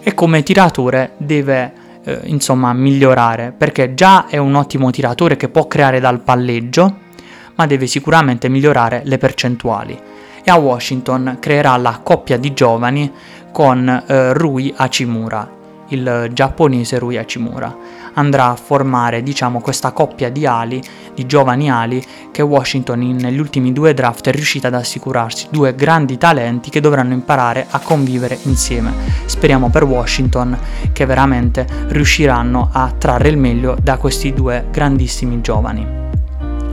e 0.00 0.14
come 0.14 0.42
tiratore 0.42 1.12
deve 1.18 1.72
eh, 2.02 2.20
insomma 2.24 2.72
migliorare 2.72 3.52
perché 3.56 3.94
già 3.94 4.26
è 4.26 4.38
un 4.38 4.54
ottimo 4.54 4.90
tiratore 4.90 5.36
che 5.36 5.48
può 5.48 5.66
creare 5.66 6.00
dal 6.00 6.20
palleggio, 6.20 7.06
ma 7.54 7.66
deve 7.66 7.86
sicuramente 7.86 8.48
migliorare 8.48 9.02
le 9.04 9.18
percentuali. 9.18 9.98
E 10.42 10.50
a 10.50 10.56
Washington 10.56 11.36
creerà 11.40 11.76
la 11.76 12.00
coppia 12.02 12.38
di 12.38 12.54
giovani 12.54 13.12
con 13.52 13.86
eh, 13.88 14.32
Rui 14.32 14.72
Hachimura, 14.74 15.56
il 15.88 16.30
giapponese 16.32 16.98
Rui 16.98 17.18
Hachimura 17.18 17.76
andrà 18.18 18.50
a 18.50 18.56
formare 18.56 19.22
diciamo 19.22 19.60
questa 19.60 19.92
coppia 19.92 20.28
di 20.28 20.44
ali, 20.44 20.82
di 21.14 21.24
giovani 21.24 21.70
ali 21.70 22.04
che 22.32 22.42
Washington 22.42 23.02
in, 23.02 23.16
negli 23.16 23.38
ultimi 23.38 23.72
due 23.72 23.94
draft 23.94 24.28
è 24.28 24.32
riuscita 24.32 24.68
ad 24.68 24.74
assicurarsi, 24.74 25.46
due 25.50 25.74
grandi 25.74 26.18
talenti 26.18 26.68
che 26.70 26.80
dovranno 26.80 27.12
imparare 27.12 27.66
a 27.70 27.78
convivere 27.78 28.38
insieme. 28.42 28.92
Speriamo 29.24 29.70
per 29.70 29.84
Washington 29.84 30.58
che 30.92 31.06
veramente 31.06 31.66
riusciranno 31.88 32.70
a 32.72 32.92
trarre 32.96 33.28
il 33.28 33.38
meglio 33.38 33.76
da 33.80 33.96
questi 33.96 34.32
due 34.34 34.66
grandissimi 34.70 35.40
giovani. 35.40 35.86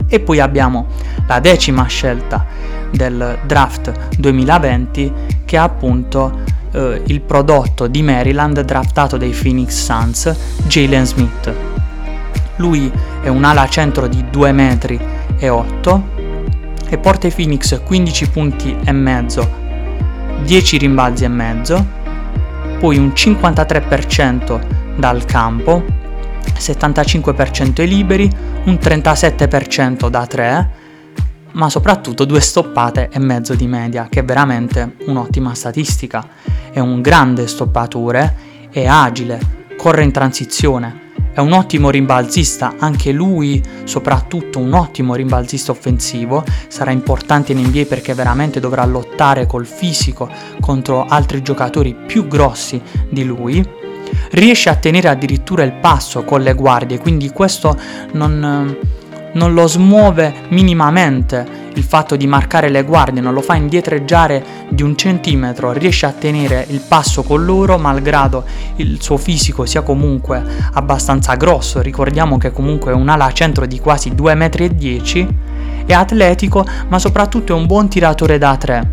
E 0.08 0.20
poi 0.20 0.40
abbiamo 0.40 0.86
la 1.26 1.40
decima 1.40 1.86
scelta 1.86 2.44
del 2.90 3.38
draft 3.46 4.16
2020 4.18 5.12
che 5.44 5.56
è 5.56 5.58
appunto 5.58 6.54
eh, 6.76 7.02
il 7.06 7.22
prodotto 7.22 7.86
di 7.86 8.02
Maryland 8.02 8.60
draftato 8.60 9.16
dai 9.16 9.30
Phoenix 9.30 9.82
Suns, 9.82 10.32
Jalen 10.66 11.06
Smith. 11.06 11.54
Lui 12.56 12.92
è 13.22 13.28
un 13.28 13.44
ala 13.44 13.66
centro 13.68 14.06
di 14.06 14.24
2 14.30 14.52
metri 14.52 15.00
e 15.38 15.48
8 15.48 16.14
e 16.88 16.98
porta 16.98 17.26
i 17.26 17.32
Phoenix 17.32 17.82
15 17.82 18.28
punti 18.28 18.76
e 18.84 18.92
mezzo, 18.92 19.50
10 20.44 20.76
rimbalzi 20.76 21.24
e 21.24 21.28
mezzo, 21.28 21.84
poi 22.78 22.98
un 22.98 23.08
53% 23.08 24.60
dal 24.96 25.24
campo, 25.24 25.82
75% 26.58 27.80
ai 27.80 27.88
liberi, 27.88 28.30
un 28.64 28.74
37% 28.74 30.08
da 30.08 30.26
3, 30.26 30.70
ma 31.56 31.70
soprattutto 31.70 32.24
due 32.24 32.40
stoppate 32.40 33.08
e 33.10 33.18
mezzo 33.18 33.54
di 33.54 33.66
media, 33.66 34.08
che 34.08 34.20
è 34.20 34.24
veramente 34.24 34.96
un'ottima 35.06 35.54
statistica. 35.54 36.26
È 36.70 36.78
un 36.78 37.00
grande 37.00 37.46
stoppatore, 37.46 38.68
è 38.70 38.86
agile, 38.86 39.40
corre 39.76 40.04
in 40.04 40.12
transizione, 40.12 41.04
è 41.32 41.40
un 41.40 41.52
ottimo 41.52 41.88
rimbalzista, 41.88 42.74
anche 42.78 43.10
lui 43.10 43.62
soprattutto 43.84 44.58
un 44.58 44.74
ottimo 44.74 45.14
rimbalzista 45.14 45.72
offensivo, 45.72 46.44
sarà 46.68 46.90
importante 46.90 47.52
in 47.52 47.66
NBA 47.66 47.84
perché 47.86 48.12
veramente 48.12 48.60
dovrà 48.60 48.84
lottare 48.84 49.46
col 49.46 49.66
fisico 49.66 50.30
contro 50.60 51.06
altri 51.06 51.42
giocatori 51.42 51.94
più 51.94 52.28
grossi 52.28 52.80
di 53.08 53.24
lui 53.24 53.66
riesce 54.30 54.68
a 54.68 54.76
tenere 54.76 55.08
addirittura 55.08 55.62
il 55.64 55.72
passo 55.72 56.22
con 56.22 56.42
le 56.42 56.54
guardie, 56.54 56.98
quindi 56.98 57.30
questo 57.30 57.76
non, 58.12 58.76
non 59.32 59.54
lo 59.54 59.66
smuove 59.66 60.32
minimamente 60.48 61.64
il 61.74 61.82
fatto 61.82 62.16
di 62.16 62.26
marcare 62.26 62.68
le 62.70 62.82
guardie, 62.82 63.20
non 63.20 63.34
lo 63.34 63.42
fa 63.42 63.54
indietreggiare 63.54 64.44
di 64.70 64.82
un 64.82 64.96
centimetro, 64.96 65.72
riesce 65.72 66.06
a 66.06 66.12
tenere 66.12 66.64
il 66.70 66.80
passo 66.80 67.22
con 67.22 67.44
loro 67.44 67.76
malgrado 67.76 68.44
il 68.76 69.00
suo 69.02 69.18
fisico 69.18 69.66
sia 69.66 69.82
comunque 69.82 70.42
abbastanza 70.72 71.34
grosso, 71.34 71.80
ricordiamo 71.80 72.38
che 72.38 72.50
comunque 72.50 72.92
è 72.92 72.94
un 72.94 73.08
ala 73.08 73.30
centro 73.32 73.66
di 73.66 73.78
quasi 73.78 74.10
2,10 74.12 75.24
m, 75.24 75.28
è 75.86 75.92
atletico 75.92 76.66
ma 76.88 76.98
soprattutto 76.98 77.52
è 77.52 77.56
un 77.56 77.66
buon 77.66 77.88
tiratore 77.88 78.38
da 78.38 78.56
3. 78.56 78.90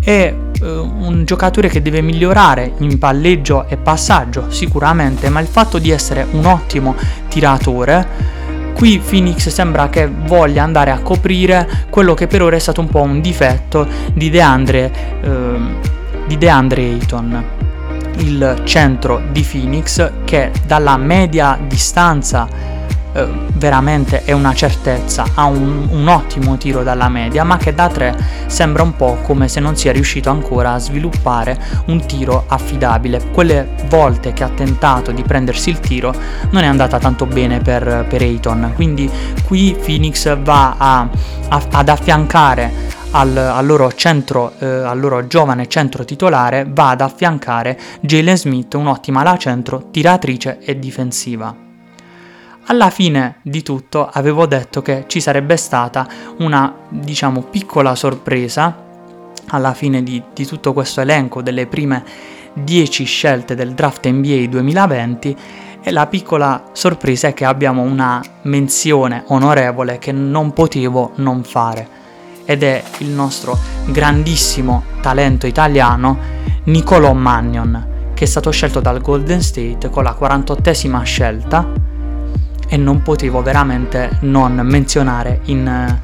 È 0.00 0.34
uh, 0.60 0.66
un 0.66 1.22
giocatore 1.24 1.68
che 1.68 1.80
deve 1.80 2.02
migliorare 2.02 2.72
in 2.78 2.98
palleggio 2.98 3.66
e 3.68 3.76
passaggio 3.76 4.50
sicuramente, 4.50 5.28
ma 5.28 5.40
il 5.40 5.46
fatto 5.46 5.78
di 5.78 5.90
essere 5.90 6.26
un 6.32 6.44
ottimo 6.44 6.94
tiratore 7.28 8.40
Qui 8.74 8.98
Phoenix 8.98 9.48
sembra 9.48 9.88
che 9.88 10.08
voglia 10.08 10.62
andare 10.62 10.90
a 10.90 10.98
coprire 10.98 11.68
quello 11.88 12.14
che 12.14 12.26
per 12.26 12.42
ora 12.42 12.56
è 12.56 12.58
stato 12.58 12.80
un 12.80 12.88
po' 12.88 13.02
un 13.02 13.20
difetto 13.20 13.86
di 14.12 14.28
DeAndre, 14.28 14.92
eh, 15.22 15.56
di 16.26 16.36
DeAndre 16.36 16.82
Ayton, 16.82 17.44
il 18.18 18.60
centro 18.64 19.22
di 19.30 19.42
Phoenix 19.42 20.10
che 20.24 20.50
dalla 20.66 20.96
media 20.96 21.58
distanza 21.66 22.48
eh, 23.14 23.28
veramente 23.54 24.24
è 24.24 24.32
una 24.32 24.54
certezza, 24.54 25.24
ha 25.34 25.44
un, 25.44 25.88
un, 25.90 26.08
ottimo 26.08 26.56
tiro 26.56 26.82
dalla 26.82 27.08
media, 27.08 27.44
ma 27.44 27.56
che 27.56 27.74
da 27.74 27.88
3 27.88 28.16
sembra 28.46 28.82
un 28.82 28.96
po' 28.96 29.18
come 29.22 29.48
se 29.48 29.60
non 29.60 29.76
sia 29.76 29.92
riuscito 29.92 30.30
ancora 30.30 30.72
a 30.72 30.78
sviluppare 30.78 31.58
un 31.86 32.04
tiro 32.06 32.44
affidabile. 32.48 33.20
Quelle 33.32 33.68
volte 33.88 34.32
che 34.32 34.44
ha 34.44 34.48
tentato 34.48 35.12
di 35.12 35.22
prendersi 35.22 35.70
il 35.70 35.80
tiro 35.80 36.14
non 36.50 36.62
è 36.62 36.66
andata 36.66 36.98
tanto 36.98 37.26
bene 37.26 37.60
per, 37.60 38.06
per 38.08 38.22
Ayton, 38.22 38.72
quindi 38.74 39.10
qui 39.44 39.76
Phoenix 39.78 40.36
va 40.38 40.76
a, 40.78 41.08
a, 41.48 41.62
ad 41.70 41.88
affiancare 41.88 43.00
al, 43.12 43.36
al, 43.36 43.66
loro 43.66 43.92
centro, 43.92 44.52
eh, 44.58 44.66
al 44.66 44.98
loro 44.98 45.26
giovane 45.26 45.68
centro 45.68 46.04
titolare 46.04 46.66
va 46.68 46.90
ad 46.90 47.00
affiancare 47.00 47.78
Jalen 48.00 48.38
Smith, 48.38 48.74
un'ottima 48.74 49.20
ala 49.20 49.36
centro, 49.36 49.90
tiratrice 49.90 50.58
e 50.60 50.78
difensiva. 50.78 51.71
Alla 52.66 52.90
fine 52.90 53.36
di 53.42 53.62
tutto 53.62 54.08
avevo 54.08 54.46
detto 54.46 54.82
che 54.82 55.04
ci 55.08 55.20
sarebbe 55.20 55.56
stata 55.56 56.06
una, 56.38 56.72
diciamo, 56.88 57.42
piccola 57.42 57.94
sorpresa 57.96 58.90
alla 59.48 59.74
fine 59.74 60.02
di, 60.02 60.22
di 60.32 60.46
tutto 60.46 60.72
questo 60.72 61.00
elenco 61.00 61.42
delle 61.42 61.66
prime 61.66 62.04
10 62.54 63.04
scelte 63.04 63.54
del 63.54 63.72
draft 63.72 64.08
NBA 64.08 64.46
2020 64.46 65.36
e 65.82 65.90
la 65.90 66.06
piccola 66.06 66.70
sorpresa 66.72 67.28
è 67.28 67.34
che 67.34 67.44
abbiamo 67.44 67.82
una 67.82 68.22
menzione 68.42 69.24
onorevole 69.28 69.98
che 69.98 70.12
non 70.12 70.52
potevo 70.52 71.12
non 71.16 71.42
fare 71.42 72.00
ed 72.44 72.62
è 72.62 72.82
il 72.98 73.08
nostro 73.08 73.58
grandissimo 73.86 74.84
talento 75.00 75.46
italiano 75.46 76.18
Nicolò 76.64 77.12
Magnon 77.12 78.10
che 78.14 78.24
è 78.24 78.26
stato 78.28 78.50
scelto 78.50 78.80
dal 78.80 79.00
Golden 79.00 79.42
State 79.42 79.90
con 79.90 80.04
la 80.04 80.16
48esima 80.18 81.02
scelta 81.02 81.91
e 82.72 82.78
non 82.78 83.02
potevo 83.02 83.42
veramente 83.42 84.16
non 84.20 84.58
menzionare 84.64 85.40
in, 85.44 85.98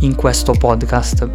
in 0.00 0.14
questo 0.14 0.52
podcast. 0.52 1.26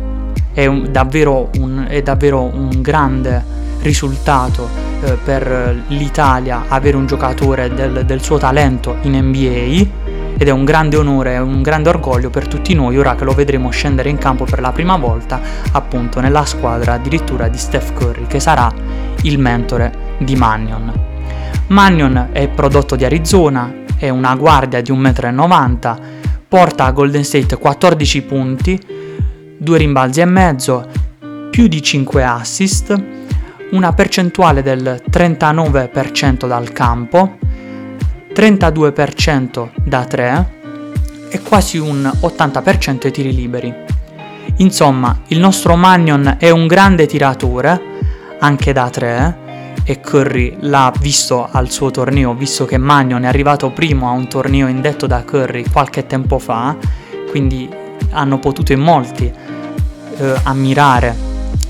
È, 0.53 0.67
un, 0.67 0.91
davvero 0.91 1.49
un, 1.57 1.87
è 1.89 2.03
davvero 2.03 2.43
un 2.43 2.83
grande 2.83 3.43
risultato 3.79 4.69
eh, 5.01 5.17
per 5.23 5.85
l'Italia 5.87 6.65
avere 6.67 6.97
un 6.97 7.07
giocatore 7.07 7.73
del, 7.73 8.05
del 8.05 8.21
suo 8.21 8.37
talento 8.37 8.97
in 9.01 9.17
NBA 9.17 10.37
ed 10.37 10.47
è 10.47 10.51
un 10.51 10.65
grande 10.65 10.97
onore 10.97 11.33
e 11.33 11.39
un 11.39 11.63
grande 11.63 11.89
orgoglio 11.89 12.29
per 12.29 12.47
tutti 12.47 12.75
noi 12.75 12.95
ora 12.99 13.15
che 13.15 13.23
lo 13.23 13.33
vedremo 13.33 13.71
scendere 13.71 14.09
in 14.09 14.19
campo 14.19 14.45
per 14.45 14.59
la 14.59 14.71
prima 14.71 14.97
volta 14.97 15.41
appunto 15.71 16.19
nella 16.19 16.45
squadra 16.45 16.93
addirittura 16.93 17.47
di 17.47 17.57
Steph 17.57 17.93
Curry 17.93 18.27
che 18.27 18.39
sarà 18.39 18.71
il 19.23 19.39
mentore 19.39 20.17
di 20.19 20.35
Mannion. 20.35 20.93
Mannion 21.67 22.29
è 22.31 22.47
prodotto 22.49 22.95
di 22.95 23.03
Arizona, 23.03 23.83
è 23.97 24.09
una 24.09 24.35
guardia 24.35 24.81
di 24.81 24.91
1,90 24.91 25.33
m, 25.33 25.99
porta 26.47 26.85
a 26.85 26.91
Golden 26.91 27.23
State 27.23 27.57
14 27.57 28.21
punti, 28.23 28.79
2 29.57 29.77
rimbalzi 29.77 30.21
e 30.21 30.25
mezzo, 30.25 30.87
più 31.49 31.67
di 31.67 31.81
5 31.81 32.23
assist, 32.23 33.03
una 33.71 33.93
percentuale 33.93 34.61
del 34.61 35.01
39% 35.09 36.47
dal 36.47 36.71
campo, 36.71 37.37
32% 38.33 39.69
da 39.83 40.03
3 40.03 40.53
e 41.29 41.41
quasi 41.41 41.77
un 41.77 42.09
80% 42.21 43.05
ai 43.05 43.11
tiri 43.11 43.33
liberi. 43.33 43.73
Insomma, 44.57 45.21
il 45.27 45.39
nostro 45.39 45.75
Magnon 45.75 46.35
è 46.39 46.49
un 46.49 46.67
grande 46.67 47.05
tiratore, 47.05 47.81
anche 48.39 48.71
da 48.73 48.89
3, 48.89 49.37
e 49.87 50.01
Curry 50.01 50.57
l'ha 50.61 50.91
visto 50.99 51.47
al 51.49 51.69
suo 51.69 51.91
torneo, 51.91 52.33
visto 52.33 52.65
che 52.65 52.77
Magnon 52.77 53.23
è 53.23 53.27
arrivato 53.27 53.69
primo 53.69 54.09
a 54.09 54.11
un 54.11 54.27
torneo 54.27 54.67
indetto 54.67 55.05
da 55.05 55.23
Curry 55.23 55.69
qualche 55.71 56.07
tempo 56.07 56.39
fa, 56.39 56.75
quindi 57.29 57.69
hanno 58.09 58.39
potuto 58.39 58.73
in 58.73 58.79
molti 58.79 59.31
eh, 60.17 60.33
ammirare 60.43 61.15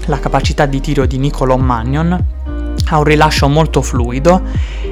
la 0.06 0.19
capacità 0.19 0.65
di 0.65 0.80
tiro 0.80 1.06
di 1.06 1.17
Nicolo 1.17 1.58
Magnon. 1.58 2.34
Ha 2.88 2.97
un 2.97 3.04
rilascio 3.04 3.49
molto 3.49 3.82
fluido, 3.82 4.41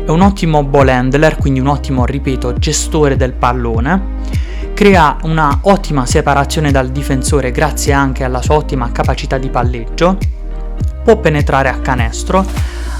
è 0.05 0.09
un 0.09 0.21
ottimo 0.21 0.63
ball 0.63 0.89
handler, 0.89 1.37
quindi 1.37 1.59
un 1.59 1.67
ottimo, 1.67 2.05
ripeto, 2.05 2.55
gestore 2.55 3.15
del 3.15 3.33
pallone. 3.33 4.41
Crea 4.73 5.17
una 5.21 5.59
ottima 5.61 6.05
separazione 6.05 6.71
dal 6.71 6.89
difensore 6.89 7.51
grazie 7.51 7.93
anche 7.93 8.23
alla 8.23 8.41
sua 8.41 8.55
ottima 8.55 8.91
capacità 8.91 9.37
di 9.37 9.49
palleggio. 9.49 10.17
Può 11.03 11.17
penetrare 11.17 11.69
a 11.69 11.77
canestro, 11.77 12.43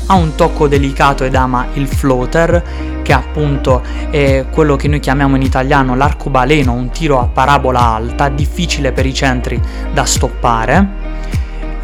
ha 0.07 0.15
un 0.15 0.35
tocco 0.35 0.67
delicato 0.67 1.23
ed 1.23 1.35
ama 1.35 1.67
il 1.73 1.87
floater, 1.87 3.01
che 3.01 3.13
appunto 3.13 3.81
è 4.09 4.45
quello 4.49 4.75
che 4.75 4.87
noi 4.87 4.99
chiamiamo 4.99 5.35
in 5.35 5.41
italiano 5.41 5.95
l'arcobaleno, 5.95 6.73
un 6.73 6.89
tiro 6.89 7.19
a 7.19 7.27
parabola 7.27 7.79
alta, 7.79 8.29
difficile 8.29 8.91
per 8.91 9.05
i 9.05 9.13
centri 9.13 9.59
da 9.93 10.05
stoppare 10.05 11.01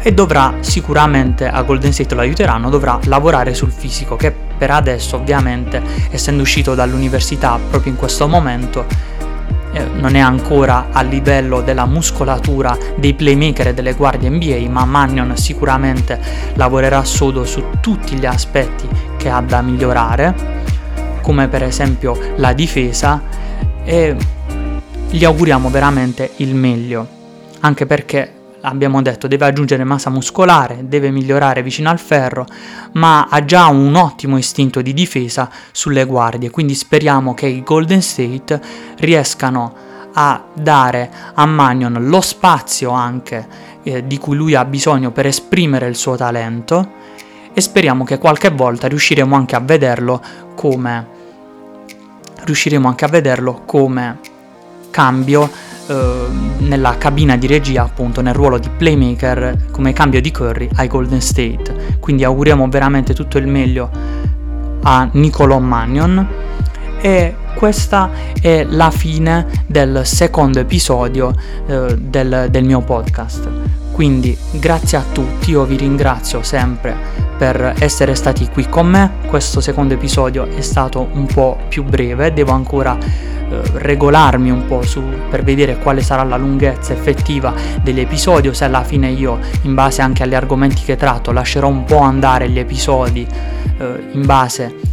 e 0.02 0.12
dovrà 0.12 0.54
sicuramente 0.60 1.46
a 1.48 1.62
Golden 1.62 1.92
State 1.92 2.14
lo 2.14 2.22
aiuteranno, 2.22 2.70
dovrà 2.70 2.98
lavorare 3.04 3.54
sul 3.54 3.70
fisico 3.70 4.16
che 4.16 4.32
per 4.32 4.70
adesso 4.70 5.16
ovviamente 5.16 5.82
essendo 6.10 6.42
uscito 6.42 6.74
dall'università 6.74 7.58
proprio 7.68 7.92
in 7.92 7.98
questo 7.98 8.26
momento 8.26 8.86
eh, 9.72 9.84
non 9.84 10.14
è 10.14 10.20
ancora 10.20 10.88
a 10.90 11.02
livello 11.02 11.60
della 11.60 11.86
muscolatura 11.86 12.76
dei 12.96 13.14
playmaker 13.14 13.68
e 13.68 13.74
delle 13.74 13.94
guardie 13.94 14.28
NBA, 14.28 14.68
ma 14.68 14.84
Mannion 14.84 15.36
sicuramente 15.36 16.18
lavorerà 16.54 17.04
sodo 17.04 17.44
su 17.44 17.62
tutti 17.80 18.16
gli 18.16 18.26
aspetti 18.26 18.88
che 19.16 19.28
ha 19.28 19.40
da 19.40 19.62
migliorare, 19.62 20.34
come 21.22 21.48
per 21.48 21.62
esempio 21.62 22.18
la 22.36 22.52
difesa, 22.52 23.22
e 23.84 24.16
gli 25.08 25.24
auguriamo 25.24 25.70
veramente 25.70 26.30
il 26.36 26.54
meglio, 26.54 27.06
anche 27.60 27.86
perché 27.86 28.38
abbiamo 28.62 29.02
detto 29.02 29.26
deve 29.26 29.46
aggiungere 29.46 29.84
massa 29.84 30.10
muscolare, 30.10 30.84
deve 30.88 31.10
migliorare 31.10 31.62
vicino 31.62 31.90
al 31.90 31.98
ferro, 31.98 32.46
ma 32.92 33.28
ha 33.28 33.44
già 33.44 33.66
un 33.66 33.94
ottimo 33.94 34.36
istinto 34.36 34.82
di 34.82 34.92
difesa 34.92 35.50
sulle 35.72 36.04
guardie, 36.04 36.50
quindi 36.50 36.74
speriamo 36.74 37.34
che 37.34 37.46
i 37.46 37.62
Golden 37.62 38.02
State 38.02 38.60
riescano 38.98 39.88
a 40.12 40.42
dare 40.52 41.10
a 41.34 41.46
Magnon 41.46 42.08
lo 42.08 42.20
spazio 42.20 42.90
anche 42.90 43.46
eh, 43.82 44.06
di 44.06 44.18
cui 44.18 44.36
lui 44.36 44.54
ha 44.54 44.64
bisogno 44.64 45.12
per 45.12 45.26
esprimere 45.26 45.86
il 45.86 45.94
suo 45.94 46.16
talento 46.16 46.98
e 47.52 47.60
speriamo 47.60 48.04
che 48.04 48.18
qualche 48.18 48.50
volta 48.50 48.88
riusciremo 48.88 49.34
anche 49.34 49.56
a 49.56 49.60
vederlo 49.60 50.20
come 50.54 51.18
riusciremo 52.42 52.88
anche 52.88 53.04
a 53.04 53.08
vederlo 53.08 53.62
come 53.64 54.18
cambio 54.90 55.48
nella 56.58 56.96
cabina 56.98 57.36
di 57.36 57.46
regia, 57.46 57.82
appunto 57.82 58.20
nel 58.20 58.34
ruolo 58.34 58.58
di 58.58 58.68
playmaker 58.68 59.66
come 59.70 59.92
cambio 59.92 60.20
di 60.20 60.30
Curry 60.30 60.68
ai 60.74 60.88
Golden 60.88 61.20
State. 61.20 61.96
Quindi 62.00 62.24
auguriamo 62.24 62.68
veramente 62.68 63.14
tutto 63.14 63.38
il 63.38 63.46
meglio 63.46 63.90
a 64.82 65.08
Nicolò 65.12 65.58
Magnon 65.58 66.26
e 67.00 67.34
questa 67.54 68.10
è 68.40 68.64
la 68.68 68.90
fine 68.90 69.46
del 69.66 70.02
secondo 70.04 70.60
episodio 70.60 71.34
eh, 71.66 71.96
del, 71.98 72.48
del 72.50 72.64
mio 72.64 72.80
podcast. 72.80 73.48
Quindi 73.92 74.36
grazie 74.52 74.98
a 74.98 75.04
tutti, 75.12 75.50
io 75.50 75.64
vi 75.64 75.76
ringrazio 75.76 76.42
sempre 76.42 76.96
per 77.36 77.74
essere 77.78 78.14
stati 78.14 78.48
qui 78.48 78.68
con 78.68 78.86
me. 78.86 79.10
Questo 79.26 79.60
secondo 79.60 79.94
episodio 79.94 80.46
è 80.46 80.60
stato 80.60 81.08
un 81.12 81.26
po' 81.26 81.58
più 81.68 81.84
breve, 81.84 82.32
devo 82.32 82.52
ancora 82.52 82.96
eh, 83.50 83.60
regolarmi 83.74 84.50
un 84.50 84.66
po' 84.66 84.82
su, 84.82 85.02
per 85.28 85.42
vedere 85.42 85.78
quale 85.78 86.02
sarà 86.02 86.22
la 86.22 86.36
lunghezza 86.36 86.92
effettiva 86.92 87.52
dell'episodio, 87.82 88.52
se 88.52 88.64
alla 88.64 88.84
fine 88.84 89.10
io, 89.10 89.38
in 89.62 89.74
base 89.74 90.02
anche 90.02 90.22
agli 90.22 90.34
argomenti 90.34 90.82
che 90.82 90.96
tratto, 90.96 91.32
lascerò 91.32 91.68
un 91.68 91.84
po' 91.84 91.98
andare 91.98 92.48
gli 92.48 92.58
episodi 92.58 93.26
eh, 93.78 94.08
in 94.12 94.24
base 94.24 94.88